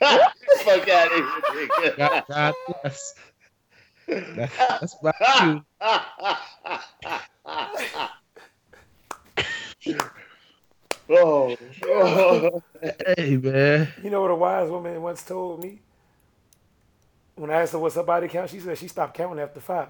[0.00, 1.96] Fuck out of here, nigga.
[1.96, 3.14] God, God bless.
[4.08, 5.64] That's, that's about you.
[11.10, 12.62] oh, oh.
[13.16, 13.88] Hey, man.
[14.02, 15.80] You know what a wise woman once told me?
[17.36, 19.88] When I asked her what's her body count, she said she stopped counting after five.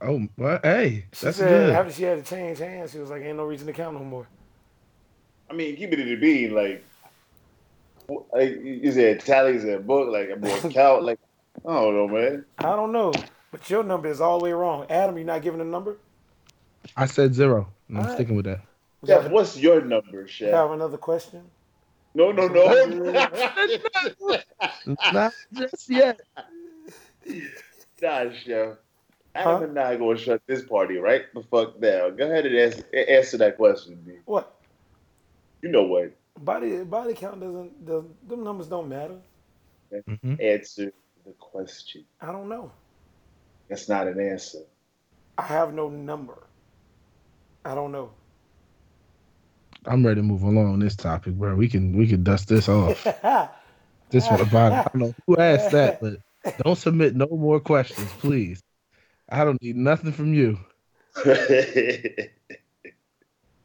[0.00, 1.70] Oh, well, hey, She that's said good.
[1.74, 4.02] after she had to change hands, she was like, "Ain't no reason to count no
[4.04, 4.26] more."
[5.50, 6.54] I mean, keep it in the bean.
[6.54, 6.82] Like,
[8.32, 9.54] like, is it a tally?
[9.56, 10.08] Is it a book?
[10.10, 11.04] Like, a book count?
[11.04, 11.18] Like,
[11.66, 12.44] I don't know, man.
[12.58, 13.12] I don't know,
[13.50, 14.86] but your number is all the way wrong.
[14.90, 15.96] Adam, you're not giving a number.
[16.96, 17.68] I said zero.
[17.88, 18.14] and I'm All right.
[18.16, 18.60] sticking with that.
[19.02, 20.52] We Chef, have, what's your number, we Chef?
[20.52, 21.42] have another question.
[22.14, 23.28] No, no, no.
[25.12, 26.20] Not just yet.
[28.02, 28.76] nah, Chef.
[29.36, 29.56] Huh?
[29.56, 32.16] Adam and I gonna shut this party right the fuck down.
[32.16, 34.14] Go ahead and answer, answer that question, B.
[34.24, 34.52] What
[35.62, 36.12] You know what?
[36.38, 37.84] Body body count doesn't?
[37.84, 39.16] does them numbers don't matter.
[39.90, 40.92] hmm Answer
[41.24, 42.04] the question.
[42.20, 42.72] I don't know.
[43.68, 44.60] That's not an answer.
[45.38, 46.38] I have no number.
[47.64, 48.10] I don't know.
[49.86, 51.54] I'm ready to move along on this topic, bro.
[51.54, 53.06] We can we can dust this off.
[54.10, 56.14] This one about I don't know who asked that, but
[56.64, 58.60] don't submit no more questions, please.
[59.28, 60.58] I don't need nothing from you.
[61.24, 61.34] All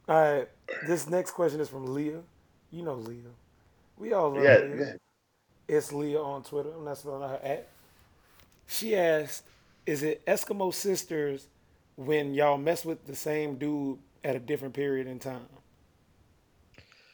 [0.07, 0.47] right.
[0.85, 2.21] This next question is from Leah.
[2.75, 3.31] You know Leah.
[3.97, 4.75] We all love yeah, Leah.
[4.75, 4.93] yeah.
[5.77, 6.71] It's Leah on Twitter.
[6.77, 7.69] I'm not spelling out her at.
[8.67, 9.43] She asked,
[9.85, 11.47] "Is it Eskimo sisters
[11.95, 15.47] when y'all mess with the same dude at a different period in time?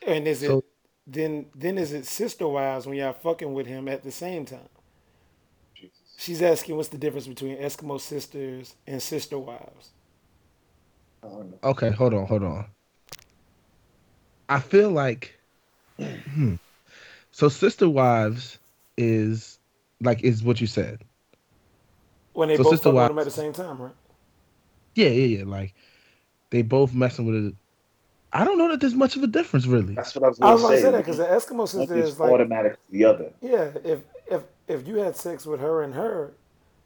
[0.07, 0.65] And is it
[1.05, 4.69] then then is it sister wives when y'all fucking with him at the same time?"
[5.75, 5.95] Jesus.
[6.17, 9.91] She's asking, "What's the difference between Eskimo sisters and sister wives?"
[11.21, 11.69] I don't know.
[11.69, 12.65] Okay, hold on, hold on.
[14.49, 15.37] I feel like
[16.05, 16.55] hmm.
[17.31, 18.59] so sister wives
[18.97, 19.59] is
[20.01, 21.01] like is what you said.
[22.33, 23.93] When they So both sister fucking with wives- him at the same time, right?
[24.95, 25.43] Yeah, yeah, yeah.
[25.45, 25.73] Like
[26.49, 27.55] they both messing with it.
[28.33, 29.93] I don't know that there's much of a difference really.
[29.95, 30.81] That's what I was I going was to gonna say.
[30.83, 33.31] say that because the Eskimo sister is is like automatic the other.
[33.41, 36.31] Yeah, if if if you had sex with her and her,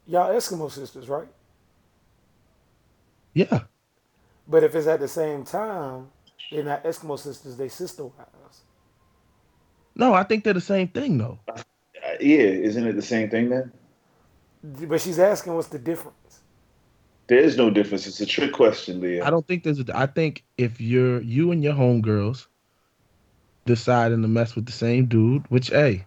[0.06, 1.28] y'all Eskimo sisters, right?
[3.34, 3.60] Yeah.
[4.48, 6.08] But if it's at the same time,
[6.50, 8.60] they're not Eskimo sisters, they sister wives.
[9.96, 11.38] No, I think they're the same thing though.
[11.48, 11.62] Uh,
[12.20, 13.72] yeah, isn't it the same thing then?
[14.62, 16.40] But she's asking what's the difference.
[17.28, 18.06] There is no difference.
[18.06, 19.24] It's a trick question, Leah.
[19.24, 19.80] I don't think there's.
[19.80, 22.46] A, I think if you're you and your homegirls
[23.64, 26.04] deciding to mess with the same dude, which hey,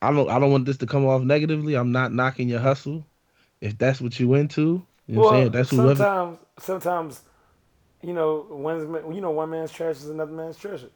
[0.00, 0.30] I don't.
[0.30, 1.74] I don't want this to come off negatively.
[1.74, 3.04] I'm not knocking your hustle.
[3.60, 5.52] If that's what you into, you know what I'm saying.
[5.52, 5.96] That's whoever.
[5.96, 7.20] sometimes, sometimes,
[8.02, 8.82] you know, one's
[9.14, 10.90] you know one man's trash is another man's treasure.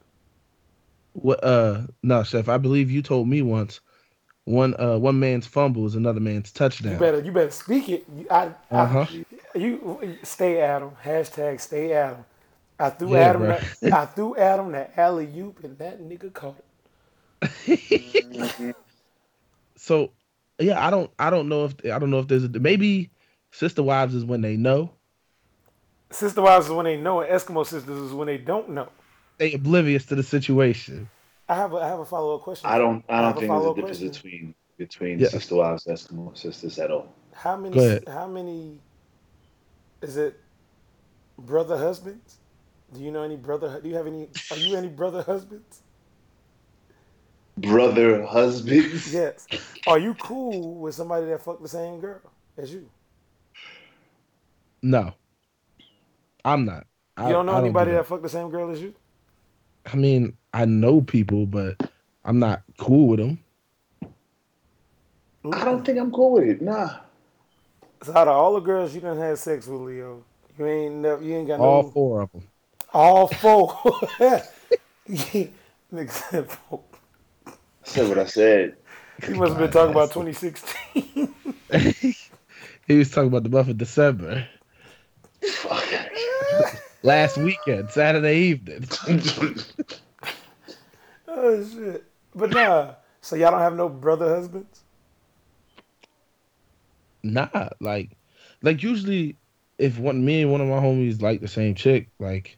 [1.16, 1.42] What?
[1.42, 2.48] Uh, no, chef.
[2.48, 3.80] I believe you told me once.
[4.44, 6.92] One uh one man's fumble is another man's touchdown.
[6.92, 8.04] You better you better speak it.
[8.16, 9.06] You- I, Uh-huh.
[9.10, 10.92] I, you stay Adam.
[11.02, 12.24] Hashtag stay Adam.
[12.78, 13.42] I threw Yeah, Adam.
[13.42, 13.62] That,
[13.92, 16.58] I threw Adam that alley oop and that nigga caught
[17.58, 18.74] it.
[19.76, 20.12] so
[20.60, 23.10] yeah, I don't I don't know if I don't know if there's a maybe
[23.50, 24.92] sister wives is when they know
[26.10, 28.88] Sister wives is when they know, and Eskimo sisters is when they don't know.
[29.38, 31.08] They oblivious to the situation.
[31.48, 32.68] I have a I have a follow up question.
[32.68, 33.04] I don't.
[33.08, 34.08] I have don't a think there's a difference question.
[34.10, 35.28] between between Yeah.
[35.28, 37.08] sister wives and Eskimo sisters at all.
[37.32, 38.00] How many?
[38.06, 38.80] How many?
[40.02, 40.40] Is it
[41.38, 42.38] brother husbands?
[42.92, 43.80] Do you know any brother?
[43.80, 44.28] Do you have any?
[44.50, 45.82] Are you any brother husbands?
[47.58, 49.12] Brother, husbands.
[49.14, 49.46] Yes.
[49.86, 52.20] Are you cool with somebody that fucked the same girl
[52.58, 52.90] as you?
[54.82, 55.14] No,
[56.44, 56.86] I'm not.
[57.18, 58.94] You don't know I anybody do that fucked the same girl as you?
[59.86, 61.76] I mean, I know people, but
[62.24, 63.38] I'm not cool with them.
[65.52, 66.62] I don't think I'm cool with it.
[66.62, 66.98] Nah.
[68.02, 70.24] So out of all the girls you done had sex with, Leo,
[70.58, 72.48] you ain't never, you ain't got All no four of them.
[72.92, 73.68] all four.
[75.92, 76.82] Nigga said four.
[77.46, 77.52] I
[77.84, 78.76] said what I said.
[79.26, 81.34] He must have been talking about 2016.
[82.86, 84.46] he was talking about the month of December.
[85.42, 85.84] Fuck.
[87.06, 88.84] Last weekend, Saturday evening.
[91.28, 92.04] oh shit.
[92.34, 92.94] But nah.
[93.20, 94.82] So y'all don't have no brother husbands?
[97.22, 98.10] nah, like,
[98.62, 99.36] like usually,
[99.78, 102.56] if one me and one of my homies like the same chick, like,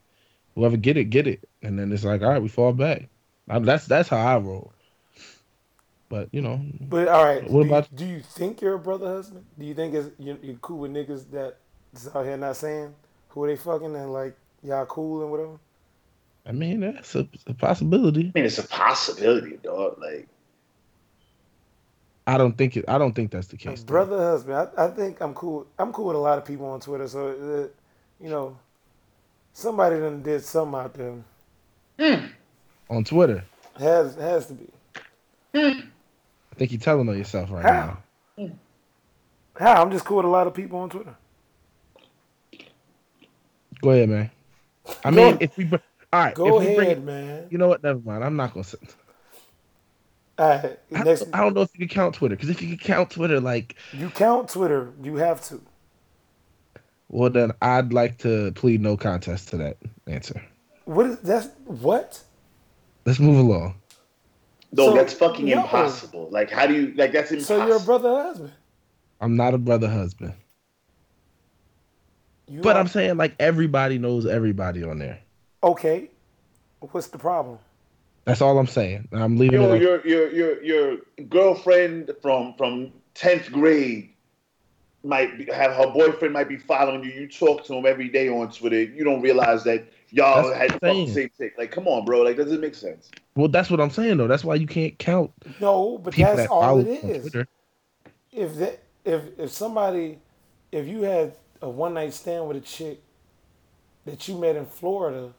[0.54, 3.10] whoever get it, get it, and then it's like, all right, we fall back.
[3.50, 4.72] I, that's that's how I roll.
[6.08, 8.78] But you know, But all right, What do, about- you, do you think you're a
[8.78, 9.44] brother husband?
[9.58, 11.58] Do you think it's, you, you're cool with niggas that
[11.94, 12.94] is out here not saying
[13.38, 15.58] who they fucking and like y'all cool and whatever?
[16.46, 18.32] I mean, that's a, a possibility.
[18.34, 19.98] I mean, it's a possibility, dog.
[20.00, 20.26] Like,
[22.26, 22.84] I don't think it.
[22.88, 23.82] I don't think that's the A case.
[23.82, 23.86] though.
[23.92, 24.68] brother husband.
[24.76, 25.66] I, I think I'm cool.
[25.78, 27.06] I'm cool with a lot of people on Twitter.
[27.08, 28.56] So uh, you know,
[29.52, 31.14] somebody done did something out there.
[31.98, 32.26] Hmm.
[32.88, 33.44] on Twitter.
[33.78, 34.66] Has has to be.
[35.54, 35.80] Hmm.
[36.52, 37.98] I think you're telling on yourself right How?
[38.36, 38.46] now.
[38.46, 38.52] Hmm.
[39.58, 39.82] How?
[39.82, 41.14] I'm just cool with a lot of people on Twitter.
[43.82, 44.30] Go ahead, man.
[45.04, 45.78] I Go- mean, if we all
[46.24, 47.46] right, Go if we bring ahead, it, man.
[47.50, 47.82] you know what?
[47.82, 48.24] Never mind.
[48.24, 48.64] I'm not gonna.
[48.64, 48.78] Say,
[50.38, 52.68] All right, I, next, I don't know if you can count Twitter because if you
[52.68, 54.92] can count Twitter, like, you count Twitter.
[55.02, 55.60] You have to.
[57.08, 59.76] well, then I'd like to plead no contest to that
[60.06, 60.40] answer.
[60.86, 62.22] What is that's what?
[63.04, 63.74] Let's move along.
[64.72, 65.62] no, So, that's fucking no.
[65.62, 66.28] impossible.
[66.30, 67.12] Like, how do you like?
[67.12, 67.60] That's impossible.
[67.60, 68.52] So you're a brother husband.
[69.20, 70.32] I'm not a brother husband,
[72.48, 75.18] You but are- I'm saying like everybody knows everybody on there.
[75.62, 76.10] okay.
[76.80, 77.58] What's the problem?
[78.24, 79.08] That's all I'm saying.
[79.10, 79.82] I'm leaving Yo, it.
[79.82, 80.96] your your your your
[81.28, 84.10] girlfriend from from tenth grade
[85.02, 87.10] might be, have her boyfriend might be following you.
[87.10, 88.82] You talk to him every day on Twitter.
[88.82, 91.54] You don't realize that y'all That's had what the same chick.
[91.58, 92.20] Like, come on, bro.
[92.22, 93.10] Like, does it make sense?
[93.34, 94.28] Well, that's what I'm saying though.
[94.28, 97.20] That's why you can't count No, but people that's that all follow it on is.
[97.22, 97.48] Twitter.
[98.30, 100.18] If that if if somebody
[100.70, 103.00] if you had a one night stand with a chick
[104.04, 105.32] that you met in Florida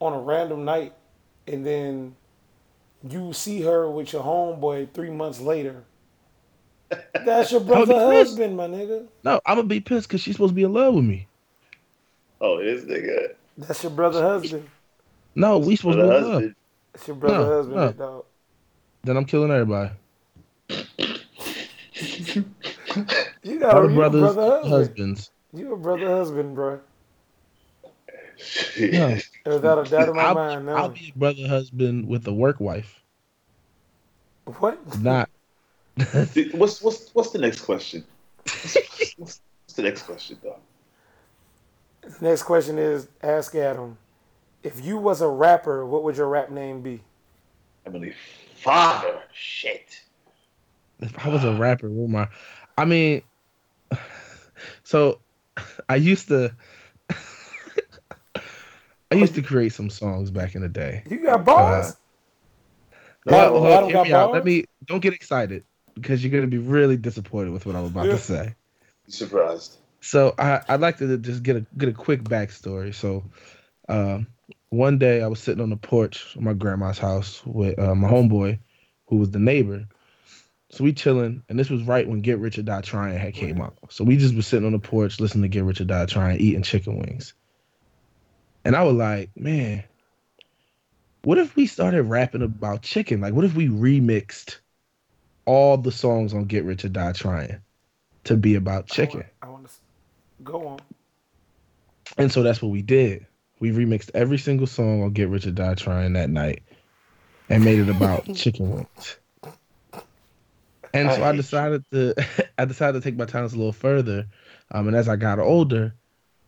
[0.00, 0.92] on a random night
[1.46, 2.14] and then
[3.08, 5.84] you see her with your homeboy three months later.
[7.24, 9.06] That's your brother husband, my nigga.
[9.24, 11.26] No, I'm gonna be pissed because she's supposed to be in love with me.
[12.40, 13.34] Oh, this nigga.
[13.56, 14.68] That's your brother husband.
[15.34, 16.22] No, we supposed to be in love.
[16.32, 16.54] husband.
[16.92, 17.92] That's your brother No, husband, no.
[17.92, 18.24] dog.
[19.04, 19.90] Then I'm killing everybody.
[23.42, 25.30] You got All a, you brothers, brother husbands.
[25.52, 26.80] You a brother husband, bro.
[28.36, 28.92] Shit.
[28.92, 29.18] No.
[29.46, 30.74] Without a doubt in my I'll, mind, no.
[30.74, 33.02] I'll be a brother husband with a work wife,
[34.44, 35.00] what?
[35.00, 35.28] not.
[36.52, 38.04] What's what's what's the next question?
[38.44, 38.76] What's,
[39.18, 39.40] what's
[39.74, 40.60] the next question, dog?
[42.22, 43.98] Next question is ask Adam.
[44.62, 47.02] If you was a rapper, what would your rap name be?
[47.84, 48.14] Emily,
[48.56, 50.00] father, shit.
[51.00, 52.28] If I was a rapper, what my,
[52.78, 53.22] I mean,
[54.84, 55.20] so
[55.88, 56.54] I used to.
[59.12, 61.02] I used to create some songs back in the day.
[61.10, 61.96] You got bars.
[63.26, 64.26] Uh, Adam- Well, Adam hear got me out.
[64.28, 64.34] bars?
[64.34, 65.64] Let me don't get excited
[65.94, 68.12] because you're gonna be really disappointed with what I'm about Yeah.
[68.12, 68.54] to say.
[69.08, 69.76] Surprised.
[70.00, 72.94] So I, I'd like to just get a get a quick backstory.
[72.94, 73.24] So
[73.88, 74.28] um,
[74.68, 78.08] one day I was sitting on the porch of my grandma's house with uh, my
[78.08, 78.60] homeboy,
[79.08, 79.86] who was the neighbor.
[80.70, 83.60] So we chilling, and this was right when Get Rich or Die Trying had came
[83.60, 83.76] out.
[83.88, 86.38] So we just was sitting on the porch listening to Get Rich or Die Trying,
[86.38, 87.34] eating chicken wings.
[88.64, 89.82] And I was like, man,
[91.22, 93.20] what if we started rapping about chicken?
[93.20, 94.58] Like, what if we remixed
[95.44, 97.60] all the songs on Get Rich or Die Trying
[98.24, 99.24] to be about chicken?
[99.42, 99.72] I want to
[100.44, 100.78] go on.
[102.16, 103.26] And so that's what we did.
[103.58, 106.62] We remixed every single song on Get Rich or Die Trying that night
[107.48, 109.16] and made it about chicken wings.
[110.92, 112.14] And so I decided to
[112.58, 114.26] I decided to take my talents a little further.
[114.72, 115.94] Um, and as I got older,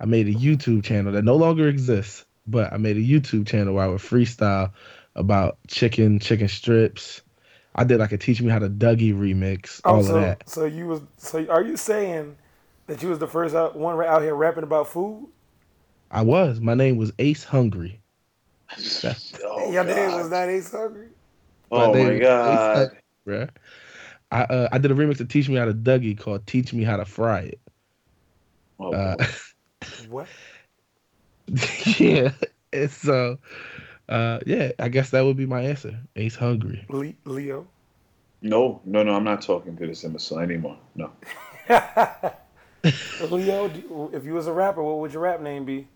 [0.01, 3.75] I made a YouTube channel that no longer exists, but I made a YouTube channel
[3.75, 4.73] where I would freestyle
[5.15, 7.23] about chicken, chicken strips.
[7.75, 10.49] I did like a teach me how to Dougie remix, all Oh, of that.
[10.49, 12.37] so you was so are you saying
[12.87, 15.29] that you was the first out, one out here rapping about food?
[16.11, 16.61] I was.
[16.61, 18.01] My name was Ace Hungry.
[19.45, 21.09] Oh, Your name was not Ace Hungry.
[21.71, 22.91] Oh name my was Ace god.
[23.27, 23.49] Hungry.
[24.33, 26.83] I uh, I did a remix to teach me how to Dougie called "Teach Me
[26.85, 27.61] How to Fry It."
[28.81, 29.17] Oh, Uh.
[30.09, 30.27] What?
[31.99, 32.33] yeah,
[32.73, 33.39] and so
[34.09, 35.99] uh, yeah, I guess that would be my answer.
[36.17, 36.85] Ace Hungry.
[36.89, 37.67] Le- Leo.
[38.41, 39.15] no, no, no.
[39.15, 40.79] I'm not talking to this imbecile anymore.
[40.95, 41.11] No.
[43.21, 45.87] Leo, do- if you was a rapper, what would your rap name be?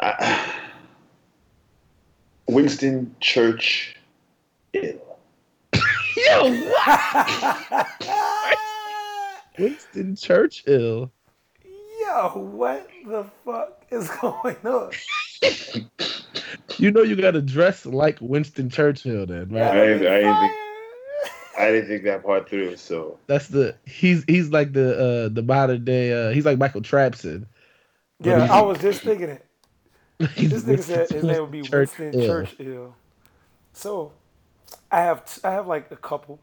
[0.00, 0.50] I,
[2.48, 3.96] Winston Church.
[4.72, 5.07] Ill.
[6.26, 6.72] Yo,
[9.58, 11.10] Winston Churchill.
[12.00, 14.90] Yo, what the fuck is going on?
[16.78, 19.62] You know you got to dress like Winston Churchill, then, right?
[19.62, 20.40] I ain't- I ain't Fire.
[20.40, 20.52] think-
[21.58, 22.76] I didn't think that part through.
[22.76, 24.96] So That's the he's he's like the
[25.26, 27.46] uh the modern day uh he's like Michael Trapson.
[28.20, 29.44] Yeah, he's- I was just thinking it.
[30.36, 32.56] He's This nigga said his name would be Winston Winston Churchill.
[32.56, 32.94] Churchill.
[33.72, 34.12] So,
[34.90, 36.40] I have t- I have like a couple.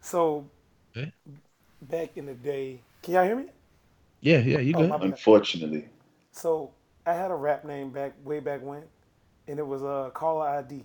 [0.00, 0.46] So,
[0.96, 1.12] Okay.
[1.82, 3.46] back in the day, can y'all hear me?
[4.20, 4.96] Yeah, yeah, you Oh, good?
[4.98, 5.20] my bad.
[5.20, 5.88] unfortunately,
[6.32, 6.72] So
[7.06, 8.84] I had a rap name back way back when,
[9.48, 10.84] and it was uh, Caller ID.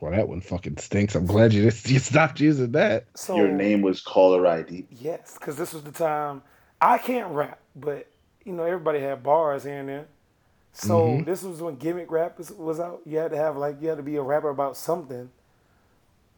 [0.00, 1.14] Well, that one fucking stinks.
[1.14, 3.06] I'm glad you you stopped using that.
[3.14, 4.86] So your name was caller ID.
[4.90, 6.42] Yes, because this was the time
[6.80, 8.06] I can't rap, but
[8.44, 10.06] you know everybody had bars here and there.
[10.72, 11.24] So Mhm.
[11.26, 13.00] this was when gimmick rap was, was out.
[13.04, 15.30] You had to have like you had to be a rapper about something.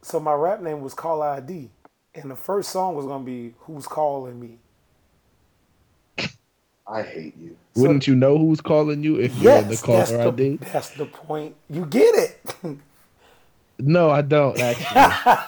[0.01, 1.71] So my rap name was Call ID,
[2.13, 4.59] and the first song was gonna be Who's Calling Me.
[6.87, 7.55] I hate you.
[7.75, 9.81] So- Wouldn't you know who's calling you if you're Yes, the that's
[10.11, 10.57] caller the, ID?
[10.71, 11.55] that's the point.
[11.69, 12.77] You get it.
[13.79, 15.41] No, I don't actually.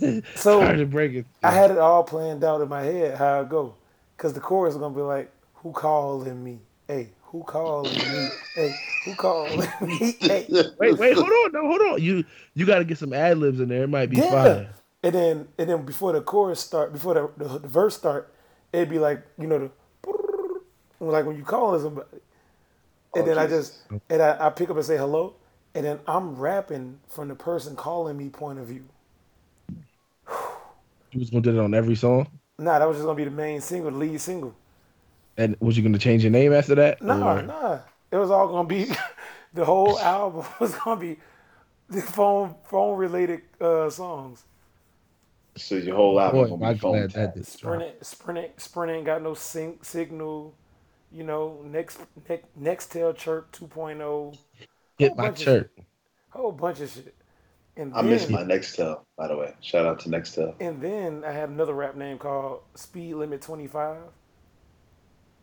[0.34, 1.26] so Sorry to break it.
[1.42, 3.74] I had it all planned out in my head how it go,
[4.16, 6.58] cause the chorus is gonna be like, "Who calling me?
[6.88, 8.32] Hey, who calling me?
[8.54, 8.74] Hey,
[9.04, 10.16] who calling me?
[10.28, 10.48] Hey."
[10.78, 12.02] Wait, wait, hold on, no, hold on.
[12.02, 12.24] You
[12.54, 13.84] you got to get some ad libs in there.
[13.84, 14.30] It might be Yeah.
[14.30, 14.74] fire.
[15.02, 18.32] And then and then before the chorus start, before the, the, the verse start,
[18.72, 19.70] it'd be like you know the
[21.00, 22.08] like when you calling somebody,
[23.14, 23.78] and Oh, then I just
[24.10, 25.36] and I, I pick up and say hello,
[25.74, 28.84] and then I'm rapping from the person calling me point of view.
[31.12, 33.30] You was gonna do that on every song, Nah, that was just gonna be the
[33.30, 34.54] main single, the lead single.
[35.38, 37.00] And was you gonna change your name after that?
[37.02, 37.78] Nah, Or- nah.
[38.10, 38.90] It was all gonna be
[39.54, 41.16] the whole album was gonna be
[41.88, 44.44] the phone phone related uh, songs.
[45.56, 47.34] So your whole album Boy, gonna be phone glad that tap.
[47.34, 50.54] did Sprint ain't, Sprint ain't, Sprint ain't got no sync signal.
[51.10, 54.36] You know, next next Nextel Chirp 2.0,
[54.98, 55.70] Hit whole my bunch of chirp.
[55.76, 55.84] shit.
[56.30, 57.14] whole bunch of shit.
[57.76, 59.54] And I then, miss my Nextel, by the way.
[59.60, 60.54] Shout out to Nextel.
[60.60, 63.96] and then I had another rap name called Speed Limit 25.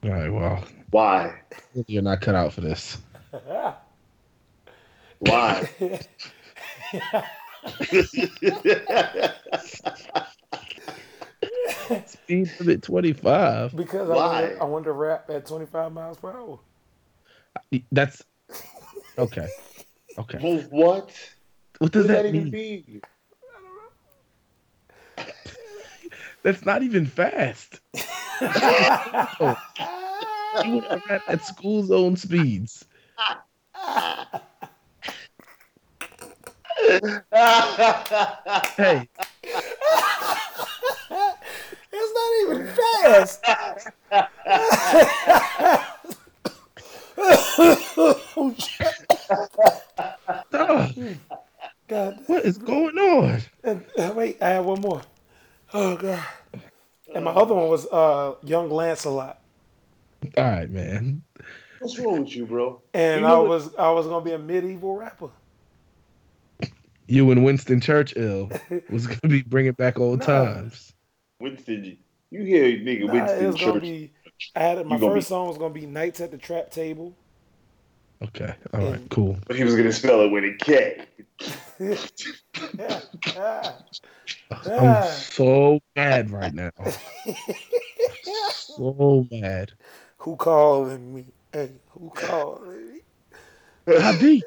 [0.05, 1.33] All right, well, Why?
[1.87, 2.99] you're not cut out for this.
[5.17, 5.67] Why?
[12.05, 13.75] Speed limit 25.
[13.75, 14.41] because I Why?
[14.41, 16.59] wanted, I wanted to rap at 25 miles per hour.
[17.91, 18.21] That's
[19.17, 19.47] okay.
[20.19, 20.37] Okay.
[20.39, 21.05] well, what?
[21.79, 22.51] What What does does that that even mean?
[22.51, 23.01] mean?
[26.43, 27.79] That's not even fast.
[28.41, 29.57] Oh,
[30.63, 32.85] you would have rap at school zone speeds.
[38.77, 39.09] Hey,
[43.05, 43.39] ass.
[50.51, 50.93] Dog,
[51.87, 52.19] God.
[52.27, 53.41] what is going on?
[53.63, 55.01] And, uh, wait, I have one more.
[55.73, 56.23] Oh god.
[57.13, 59.39] And my other one was uh, Young Lancelot.
[60.37, 61.21] All right, man.
[61.79, 62.81] What's wrong with you, bro?
[62.93, 65.29] And You I know what- was I was gonna be a medieval rapper.
[67.07, 68.49] You and Winston Churchill
[68.89, 70.25] was gonna be bringing back old Nah.
[70.25, 70.93] times.
[71.39, 71.97] Winston.
[72.31, 74.11] You hear nigga Nah, it Winston was gonna be.
[74.55, 77.13] I had my first be- song was gonna be "Nights at the Trap Table."
[78.23, 79.37] Okay, all right, And- cool.
[79.47, 81.05] But he was gonna spell it with a K.
[81.79, 83.71] yeah, yeah.
[84.51, 86.71] I'm so mad right now.
[88.51, 89.71] So mad.
[90.19, 91.25] Who calling me?
[91.51, 93.01] Hey, who calling me?
[93.87, 94.43] ID.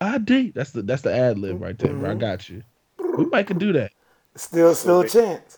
[0.00, 0.50] ID.
[0.50, 2.10] That's the that's the ad lib right there, bro.
[2.10, 2.20] I mm-hmm.
[2.20, 2.62] got you.
[3.16, 3.92] We might could do that.
[4.36, 5.56] Still, still a chance.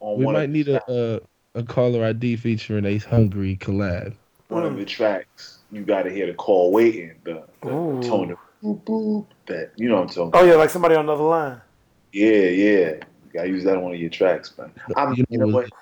[0.00, 1.20] On We might need a, a
[1.54, 4.14] a caller ID featuring Ace Hungry collab.
[4.48, 5.58] one of the tracks.
[5.72, 9.26] You gotta hear the call waiting, the, the tone of boop boop.
[9.46, 10.30] That you know what I'm talking.
[10.34, 11.60] Oh yeah, like somebody on another line.
[12.12, 12.90] Yeah, yeah.
[12.90, 13.00] You
[13.32, 14.70] gotta use that on one of your tracks, man.
[14.96, 15.78] I'm, You you know, know, it was- what?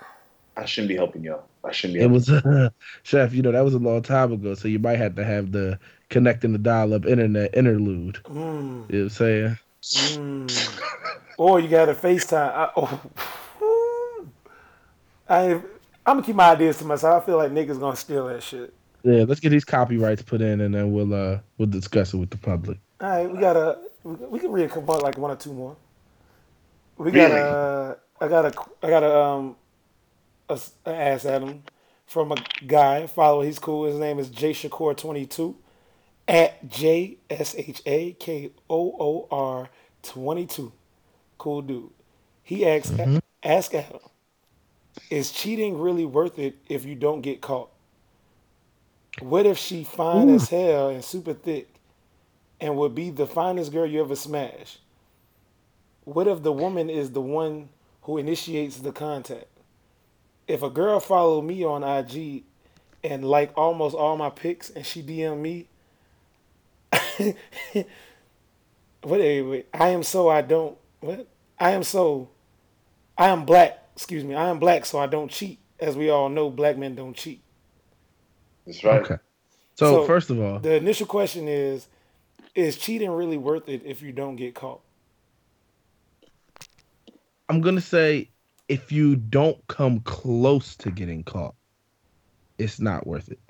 [0.57, 1.45] I shouldn't be helping y'all.
[1.65, 2.05] I shouldn't be.
[2.05, 2.71] It was uh,
[3.03, 3.33] chef.
[3.35, 5.79] You know that was a long time ago, so you might have to have the
[6.09, 8.17] connecting the dial-up internet interlude.
[8.25, 9.59] Mm, You know what I'm saying?
[9.83, 10.81] mm.
[11.39, 12.53] or you got to FaceTime.
[12.53, 13.01] I, oh.
[15.29, 15.63] I, I'm
[16.05, 17.23] gonna keep my ideas to myself.
[17.23, 18.75] I feel like niggas gonna steal that shit.
[19.03, 22.31] Yeah, let's get these copyrights put in, and then we'll uh we'll discuss it with
[22.31, 22.79] the public.
[23.01, 25.77] All right, we gotta we, we can read a couple like one or two more.
[26.99, 27.41] We got Really?
[27.41, 29.57] a I got a I got a um
[30.49, 31.63] a, s- a ass at him
[32.07, 32.37] from a
[32.67, 33.07] guy.
[33.07, 33.85] Follow, he's cool.
[33.87, 35.57] His name is J Shakoor twenty two
[36.29, 39.71] at J S H A K O O R
[40.03, 40.73] twenty two.
[41.39, 41.91] Cool dude.
[42.43, 42.93] He asks
[43.43, 44.01] ask Adam,
[45.09, 47.71] is cheating really worth it if you don't get caught?
[49.19, 50.37] What if she fine Ooh.
[50.37, 51.69] as hell and super thick
[52.61, 54.79] and would be the finest girl you ever smash?
[56.05, 57.69] What if the woman is the one
[58.03, 59.47] who initiates the contact?
[60.47, 62.45] If a girl follow me on IG
[63.05, 65.67] and like almost all my pics and she DM me,
[69.03, 71.27] what wait, wait, I am so I don't what?
[71.59, 72.31] I am so
[73.19, 75.59] I am black, excuse me, I am black so I don't cheat.
[75.79, 77.43] As we all know, black men don't cheat.
[78.67, 79.01] That's right.
[79.03, 79.17] Okay.
[79.77, 81.89] So, So, first of all, The initial question is
[82.55, 84.81] is cheating really worth it if you don't get caught?
[87.49, 88.31] I'm gonna say
[88.69, 91.55] if you don't come close to getting caught,
[92.59, 93.41] it's not worth it.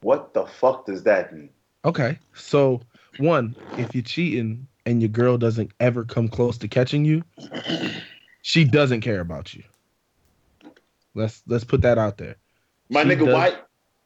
[0.00, 1.50] What the fuck does that mean?
[1.84, 2.18] Okay.
[2.34, 2.80] So
[3.18, 7.22] one, if you're cheating and your girl doesn't ever come close to catching you,
[8.42, 9.62] she doesn't care about you.
[11.14, 12.36] Let's let's put that out there.
[12.88, 13.56] My She nigga, does- why?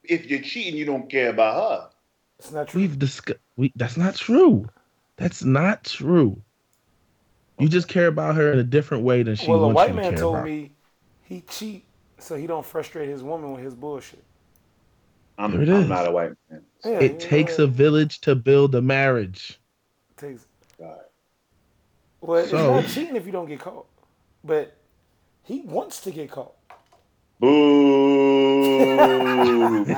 [0.04, 1.90] If you're cheating, you don't care about her.
[2.38, 2.80] It's not true.
[2.80, 3.38] We've discussed.
[3.56, 4.68] We that's not true.
[5.16, 6.40] That's not true.
[7.58, 9.88] You just care about her in a different way than she well, a wants white
[9.90, 10.46] you to man care told about.
[10.46, 10.72] me
[11.22, 11.84] he cheat
[12.18, 14.24] so he don't frustrate his woman with his bullshit.
[15.36, 15.88] I'm, There it I'm is.
[15.88, 16.62] not a white man.
[16.84, 17.64] Yeah, It takes what?
[17.64, 19.60] a village to build a marriage.
[20.12, 20.46] It takes
[20.78, 21.00] God.
[22.22, 23.86] well, it's So- not cheating if you don't get caught,
[24.42, 24.74] but
[25.44, 26.54] he wants to get caught.
[27.40, 29.00] Boo.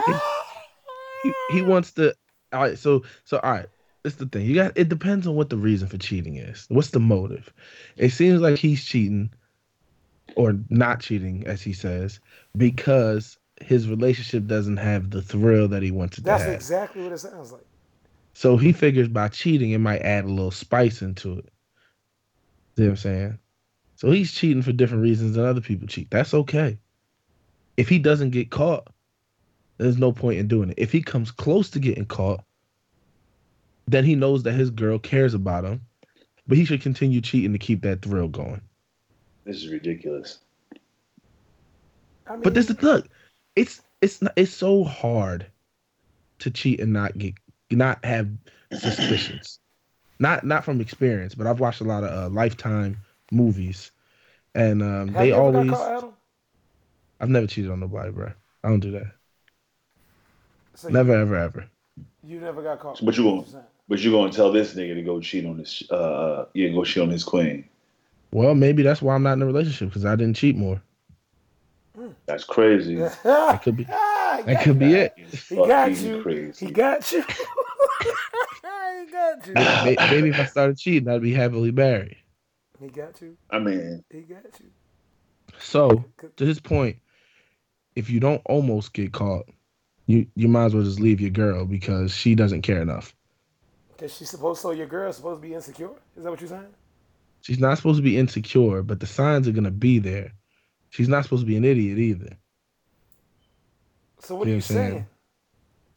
[1.22, 2.14] He, he wants to.
[2.52, 2.76] All right.
[2.76, 3.68] So so all right.
[4.04, 4.44] It's the thing.
[4.44, 4.72] You got.
[4.76, 6.66] It depends on what the reason for cheating is.
[6.68, 7.52] What's the motive?
[7.96, 9.30] It seems like he's cheating,
[10.34, 12.18] or not cheating, as he says,
[12.56, 16.52] because his relationship doesn't have the thrill that he wants it That's to have.
[16.54, 17.64] That's exactly what it sounds like.
[18.34, 21.48] So he figures by cheating, it might add a little spice into it.
[22.76, 23.38] See what I'm saying?
[23.96, 26.10] So he's cheating for different reasons than other people cheat.
[26.10, 26.78] That's okay.
[27.76, 28.86] If he doesn't get caught,
[29.78, 30.78] there's no point in doing it.
[30.78, 32.44] If he comes close to getting caught,
[33.86, 35.80] then he knows that his girl cares about him,
[36.46, 38.60] but he should continue cheating to keep that thrill going.
[39.44, 40.38] this is ridiculous.
[42.26, 43.08] I mean, But this is look,
[43.56, 45.46] it's it's not, it's so hard
[46.40, 47.34] to cheat and not get
[47.70, 48.28] not have
[48.72, 49.58] suspicions.
[50.18, 52.98] not not from experience, but I've watched a lot of uh, Lifetime
[53.32, 53.90] movies,
[54.54, 56.14] and um, have they you ever got always.
[57.22, 57.36] Caught, Adam?
[57.36, 58.32] I've never cheated on nobody, bro.
[58.64, 59.12] I don't do that.
[60.74, 61.66] So you- Never, ever, ever.
[62.24, 63.00] You, never got caught.
[63.04, 63.44] But you won't.
[63.46, 63.68] That's what I'm saying.
[63.88, 66.84] But you're gonna tell this nigga to go cheat on his uh, uh yeah, go
[66.84, 67.68] cheat on his queen.
[68.32, 70.80] Well, maybe that's why I'm not in a relationship because I didn't cheat more.
[72.26, 72.96] That's crazy.
[73.24, 73.86] That could be.
[74.46, 75.12] That could be it.
[75.48, 76.22] He got you.
[76.22, 76.66] Crazy.
[76.66, 77.22] He got you.
[77.22, 79.52] he got you.
[79.54, 82.16] May- Maybe if I started cheating, I'd be happily married.
[82.80, 83.36] He got you.
[83.50, 84.70] I mean, He got you.
[85.58, 86.04] So
[86.36, 86.96] to his point,
[87.96, 89.46] if you don't almost get caught,
[90.06, 93.14] you you might as well just leave your girl because she doesn't care enough.
[93.96, 95.90] Because she's supposed so your girl's supposed to be insecure.
[96.16, 96.66] Is that what you're saying?
[97.42, 100.32] She's not supposed to be insecure, but the signs are gonna be there.
[100.90, 102.36] She's not supposed to be an idiot either.
[104.20, 104.90] So what You are you saying?
[104.92, 105.06] saying?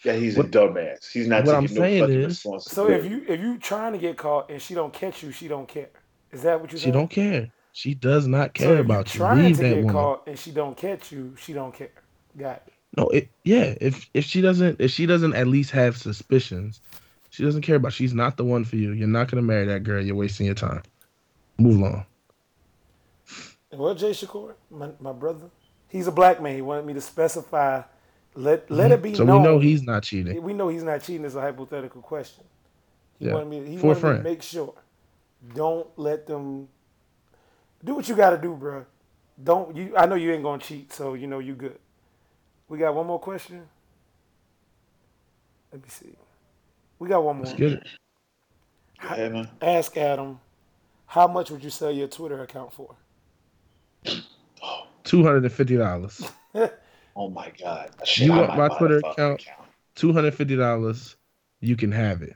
[0.03, 1.11] Yeah, he's What- a dumbass.
[1.11, 3.99] He's not what I'm taking no saying is- So if you if you trying to
[3.99, 5.89] get caught and she don't catch you, she don't care.
[6.31, 6.93] Is that what you're She saying?
[6.93, 7.51] don't care.
[7.75, 9.19] She does not care if about you.
[9.19, 9.91] trying Leave to that get woman.
[9.93, 11.89] caught and she don't catch you, she don't care.
[12.37, 12.73] Got it.
[12.95, 13.75] No, it yeah.
[13.81, 16.79] If if she doesn't if she doesn't at least have suspicions,
[17.31, 17.91] she doesn't care about.
[17.91, 18.93] She's not the one for you.
[18.93, 20.01] You're not gonna marry that girl.
[20.01, 20.83] You're wasting your time.
[21.57, 22.05] Move along.
[23.71, 25.49] And well, Jay Shakoor, my, my brother,
[25.89, 26.55] he's a black man.
[26.55, 27.81] He wanted me to specify.
[28.35, 29.17] Let let it be Mm-hmm.
[29.17, 29.41] So known.
[29.41, 30.41] we know he's not cheating.
[30.41, 31.25] We know he's not cheating.
[31.25, 32.45] It's a hypothetical question.
[33.19, 33.33] He Yeah.
[33.33, 33.65] wanted me.
[33.69, 34.73] He For wanted me to make sure.
[35.53, 36.69] Don't let them.
[37.85, 38.85] Do what you got to do, bro.
[39.41, 39.93] Don't you?
[39.95, 41.77] I know you ain't gonna cheat, so you know you good.
[42.67, 43.63] We got one more question.
[45.71, 46.15] Let me see.
[46.99, 47.45] We got one more.
[47.45, 47.83] Let's get it.
[49.01, 49.49] Go ahead, man.
[49.61, 50.39] Ask Adam,
[51.05, 52.95] how much would you sell your Twitter account for?
[54.63, 54.87] Oh.
[55.03, 56.21] Two hundred and fifty dollars.
[57.17, 57.91] Oh my god.
[58.17, 59.45] You I want my Twitter the account?
[59.95, 61.15] Two hundred fifty dollars.
[61.61, 62.35] You can have it.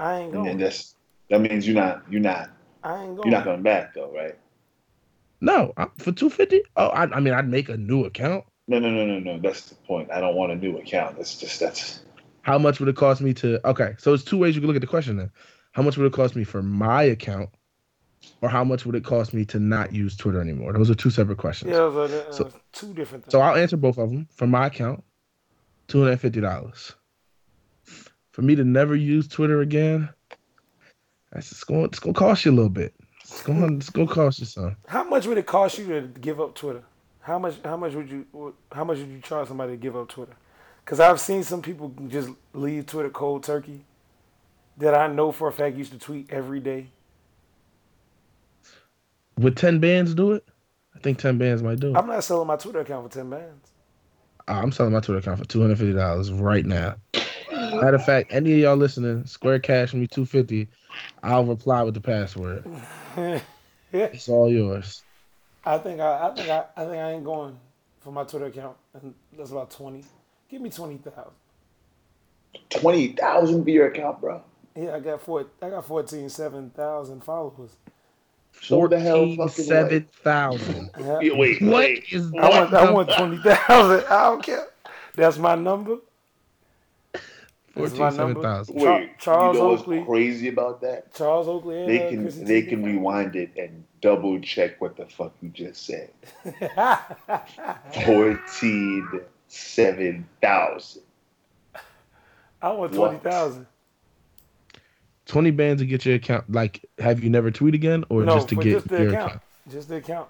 [0.00, 0.58] I ain't And then going.
[0.58, 0.96] that's
[1.30, 2.50] that means you're not you're not
[2.82, 3.28] I ain't going.
[3.30, 4.36] you're not going back though, right?
[5.42, 6.62] No, I- for two fifty.
[6.76, 8.44] Oh, I, I mean, I'd make a new account.
[8.68, 9.38] No, no, no, no, no.
[9.40, 10.10] That's the point.
[10.12, 11.16] I don't want a new account.
[11.16, 12.00] That's just that's
[12.42, 13.60] How much would it cost me to?
[13.68, 15.16] Okay, so it's two ways you can look at the question.
[15.16, 15.30] Then,
[15.72, 17.50] how much would it cost me for my account,
[18.40, 20.72] or how much would it cost me to not use Twitter anymore?
[20.72, 21.72] Those are two separate questions.
[21.72, 23.32] Yeah, those are, uh, So- two different things.
[23.32, 24.28] So I'll answer both of them.
[24.30, 25.02] For my account,
[25.88, 26.94] two hundred and fifty dollars.
[28.30, 30.08] For me to never use Twitter again,
[31.32, 31.86] that's just going.
[31.86, 32.94] It's gonna cost you a little bit.
[33.32, 33.76] It's going.
[33.76, 34.76] It's gonna cost you some.
[34.86, 36.82] How much would it cost you to give up Twitter?
[37.20, 37.56] How much?
[37.64, 38.26] How much would you?
[38.70, 40.34] How much would you charge somebody to give up Twitter?
[40.84, 43.84] Because I've seen some people just leave Twitter cold turkey.
[44.78, 46.88] That I know for a fact used to tweet every day.
[49.38, 50.44] Would ten bands do it?
[50.94, 51.96] I think ten bands might do it.
[51.96, 53.70] I'm not selling my Twitter account for ten bands.
[54.48, 56.96] Ah, I'm selling my Twitter account for two hundred fifty dollars right now.
[57.72, 60.68] Matter of fact, any of y'all listening, Square Cash me two fifty.
[61.22, 62.64] I'll reply with the password.
[63.94, 65.02] It's all yours.
[65.66, 67.58] I think I, I think I, I think I ain't going
[68.00, 70.02] for my Twitter account, and that's about twenty.
[70.48, 71.32] Give me twenty thousand.
[72.70, 74.42] twenty thousand for your account, bro.
[74.74, 75.46] Yeah, I got four.
[75.60, 77.76] I got fourteen seven thousand followers.
[78.62, 80.90] So what the hell fucking seven thousand.
[80.98, 81.18] Yeah.
[81.18, 82.04] Wait, wait, What wait.
[82.10, 84.06] is I want, I want twenty thousand.
[84.08, 84.68] I don't care.
[85.16, 85.98] That's my number.
[87.74, 88.64] That's my Fourteen seven number.
[88.74, 90.04] Wait, Charles you know what's Oakley.
[90.04, 91.14] crazy about that?
[91.14, 91.80] Charles Oakley.
[91.80, 92.68] And, They uh, can Chrissy they Teigen.
[92.68, 96.10] can rewind it and double check what the fuck you just said.
[98.04, 99.08] Fourteen
[99.48, 101.02] seven thousand.
[102.60, 103.66] I want twenty thousand.
[105.26, 106.50] Twenty bands to get your account.
[106.52, 109.26] Like, have you never tweet again, or No, just to get just the your account.
[109.28, 109.42] account?
[109.70, 110.28] Just the account.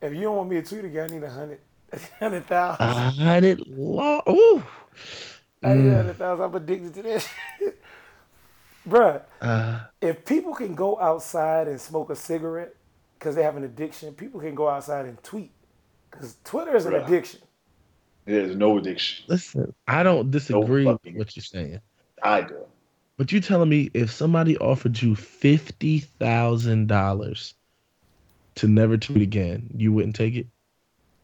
[0.00, 1.60] If you don't want me to tweet again, I need a hundred,
[1.92, 2.86] a hundred thousand.
[2.86, 2.92] A
[3.24, 4.20] hundred law.
[4.28, 4.62] Ooh.
[5.62, 5.96] I need a Mm.
[5.96, 6.44] hundred thousand.
[6.44, 7.28] I'm addicted to this.
[8.88, 12.74] Bruh, Uh, if people can go outside and smoke a cigarette
[13.18, 15.52] because they have an addiction, people can go outside and tweet.
[16.10, 17.04] Because Twitter is an Bruh.
[17.06, 17.40] addiction.
[18.24, 19.24] There's no addiction.
[19.28, 21.80] listen, I don't disagree with what you're saying.
[22.22, 22.66] I do.
[23.18, 27.54] But you telling me if somebody offered you fifty thousand dollars
[28.56, 30.46] to never tweet again, you wouldn't take it?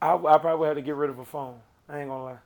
[0.01, 1.59] I, I probably have to get rid of a phone.
[1.89, 2.39] I ain't gonna lie.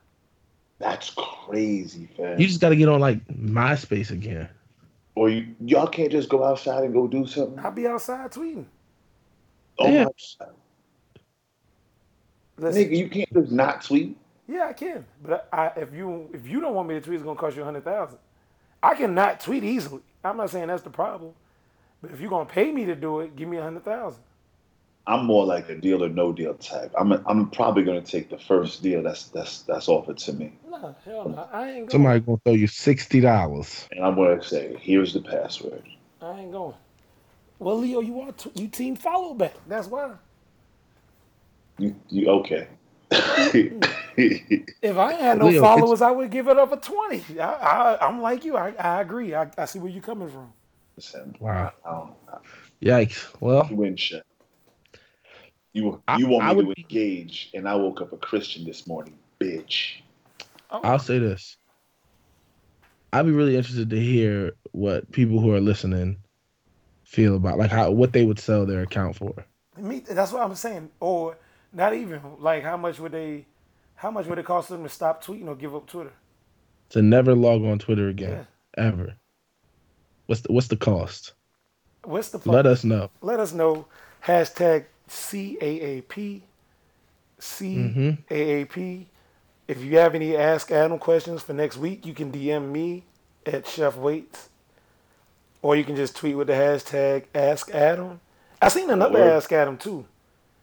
[0.83, 2.37] That's crazy, fam.
[2.37, 4.49] You just got to get on like MySpace again.
[5.15, 7.57] or you y'all can't just go outside and go do something.
[7.59, 8.65] I'll be outside tweeting.
[9.79, 10.03] Oh Yeah.
[10.05, 10.11] my
[10.45, 10.53] God.
[12.57, 14.17] Listen, Nigga, you can't just not tweet.
[14.47, 15.05] yeah, I can.
[15.23, 17.61] But I, if you if you don't want me to tweet, it's gonna cost you
[17.61, 18.19] a hundred thousand.
[18.81, 20.01] I can not tweet easily.
[20.23, 21.31] I'm not saying that's the problem.
[22.01, 24.21] But if you're gonna pay me to do it, give me a hundred thousand.
[25.05, 26.93] I'm more like a deal or no deal type.
[26.97, 30.95] I'm I'm probably gonna take the first deal that's that's that's offered to me, No,
[31.03, 31.49] hell no.
[31.51, 31.89] I ain't going.
[31.89, 33.87] Somebody gonna throw you sixty dollars.
[33.91, 35.83] and I'm gonna say, here's the password.
[36.21, 36.75] I ain't going.
[37.59, 39.53] Well, Leo, you are t- you team follow back.
[39.67, 40.13] That's why.
[41.79, 42.67] You you okay?
[44.81, 47.39] If I had no Leo, followers, I would give it up a twenty.
[47.39, 48.57] I, I, I'm like you.
[48.57, 49.33] I, I agree.
[49.33, 50.53] I, I see where you're coming from.
[50.97, 51.71] Listen, Wow.
[51.85, 52.13] I don't,
[52.81, 53.25] Yikes.
[53.39, 54.23] Well, you win shit.
[55.73, 58.63] You I- you want I me would to engage, and I woke up a Christian
[58.63, 60.01] this morning, bitch.
[60.69, 61.57] Oh, I'll say this.
[63.11, 66.17] I'd be really interested to hear what people who are listening
[67.03, 69.33] feel about like how what they would sell their account for.
[69.77, 70.89] me, that's what I'm saying.
[70.99, 71.37] Or
[71.71, 73.45] Not even like how much would they,
[73.95, 76.13] how much would it cost them to stop tweeting or give up Twitter?
[76.89, 78.45] To never log on Twitter again,
[78.77, 79.15] ever.
[80.27, 81.33] What's the what's the cost?
[82.03, 83.09] What's the Let us know.
[83.21, 83.85] let us know.
[84.23, 86.41] Hashtag CAAP.
[87.39, 88.09] Mm-hmm.
[88.33, 89.05] CAAP.
[89.67, 93.03] If you have any Ask Adam questions for next week, you can DM me
[93.45, 94.49] at Chef Waites.
[95.61, 98.19] Or you can just tweet with the hashtag Ask Adam.
[98.61, 99.31] I seen another Word.
[99.33, 100.05] Ask Adam too.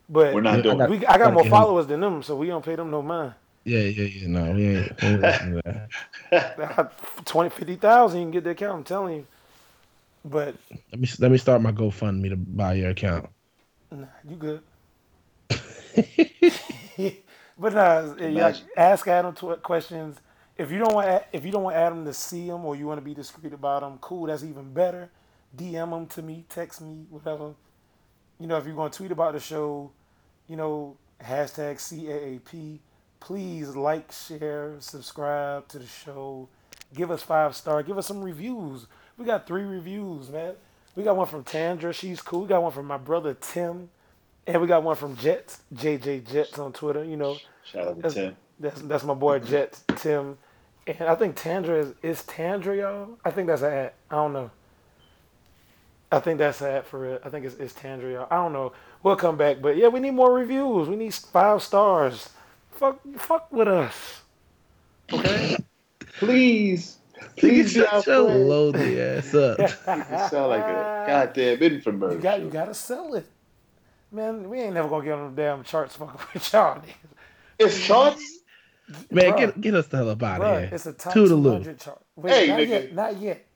[0.08, 0.76] But We're not doing.
[0.80, 3.00] I got- we, I got more followers than them, so we don't pay them no
[3.00, 3.34] mind.
[3.64, 4.26] Yeah, yeah, yeah.
[4.26, 5.02] No, we ain't.
[5.02, 5.88] We ain't listening to
[6.30, 6.92] that.
[7.26, 9.26] 20, 50,000, you can get the account, I'm telling you.
[10.24, 10.54] But
[10.90, 13.28] Let me let me start my GoFundMe to buy your account.
[13.90, 14.62] Nah, you good.
[17.58, 20.18] but nah, yeah, ask Adam tw- questions.
[20.58, 22.98] If you don't want if you don't want Adam to see them or you want
[22.98, 24.26] to be discreet about them, cool.
[24.26, 25.10] That's even better.
[25.56, 27.54] DM them to me, text me, whatever.
[28.38, 29.92] You know, if you're going to tweet about the show,
[30.48, 32.80] you know, hashtag CAAP.
[33.20, 36.48] Please like, share, subscribe to the show.
[36.94, 37.82] Give us five star.
[37.82, 38.86] Give us some reviews.
[39.18, 40.54] We got three reviews, man.
[41.00, 41.94] We got one from Tandra.
[41.94, 42.42] She's cool.
[42.42, 43.90] We got one from my brother Tim.
[44.46, 47.04] And we got one from Jets, JJ Jets on Twitter.
[47.04, 48.36] You know, Shout out to that's, Tim.
[48.58, 50.38] that's that's my boy Jets, Tim.
[50.86, 53.18] And I think Tandra is is Tandra, y'all.
[53.24, 53.92] I think that's an ad.
[54.10, 54.50] I don't know.
[56.12, 57.22] I think that's an ad for it.
[57.24, 58.28] I think it's, it's Tandra, y'all.
[58.30, 58.72] I don't know.
[59.02, 60.88] We'll come back, but yeah, we need more reviews.
[60.88, 62.30] We need five stars.
[62.72, 64.22] Fuck, fuck with us.
[65.12, 65.56] Okay.
[66.18, 66.99] Please,
[67.36, 68.46] please be our shut your friend.
[68.50, 69.58] loady ass up.
[70.10, 72.12] You sound like a goddamn infomercial.
[72.14, 73.26] You got you gotta sell it.
[74.12, 76.82] Man, we ain't never gonna get on the damn charts fucking with y'all.
[77.58, 78.38] It's charts.
[79.10, 79.38] Man, Bruh.
[79.38, 80.70] get get us the hell up out of here.
[80.72, 81.42] it's a top Toodaloo.
[81.64, 82.00] 200 chart.
[82.16, 82.68] Wait, Hey, not nigga.
[82.68, 83.46] yet, not yet.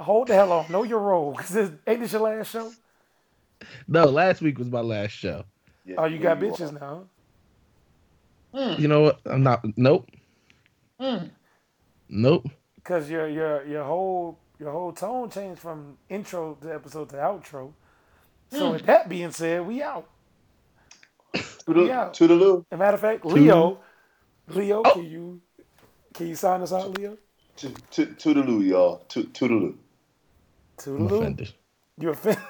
[0.00, 0.70] Hold the hell on.
[0.70, 1.34] Know your role.
[1.34, 2.70] Cause this, ain't this your last show?
[3.88, 5.44] No, last week was my last show.
[5.86, 6.78] Yeah, Oh, you got there bitches are.
[6.78, 7.04] now.
[8.54, 9.20] Mm, You know what?
[9.24, 9.64] I'm not.
[9.78, 10.10] Nope.
[11.00, 11.30] mm.
[12.10, 12.48] Nope.
[12.84, 17.72] Cause your your your whole your whole tone changed from intro to episode to outro.
[18.50, 18.72] So hmm.
[18.72, 20.08] with that being said, we out.
[21.34, 21.86] Toodaloo.
[21.86, 22.10] Yeah.
[22.12, 22.64] Toodaloo.
[22.70, 23.78] As a matter of fact, Leo,
[24.48, 24.92] Leo, oh.
[24.92, 25.40] can you
[26.12, 27.16] can you sign us out, Leo?
[27.56, 28.98] To- to- Toodaloo, y'all.
[29.10, 29.76] To- Toodaloo.
[30.88, 31.20] I'm Toodaloo.
[31.20, 31.54] offended.
[31.98, 32.42] You offended?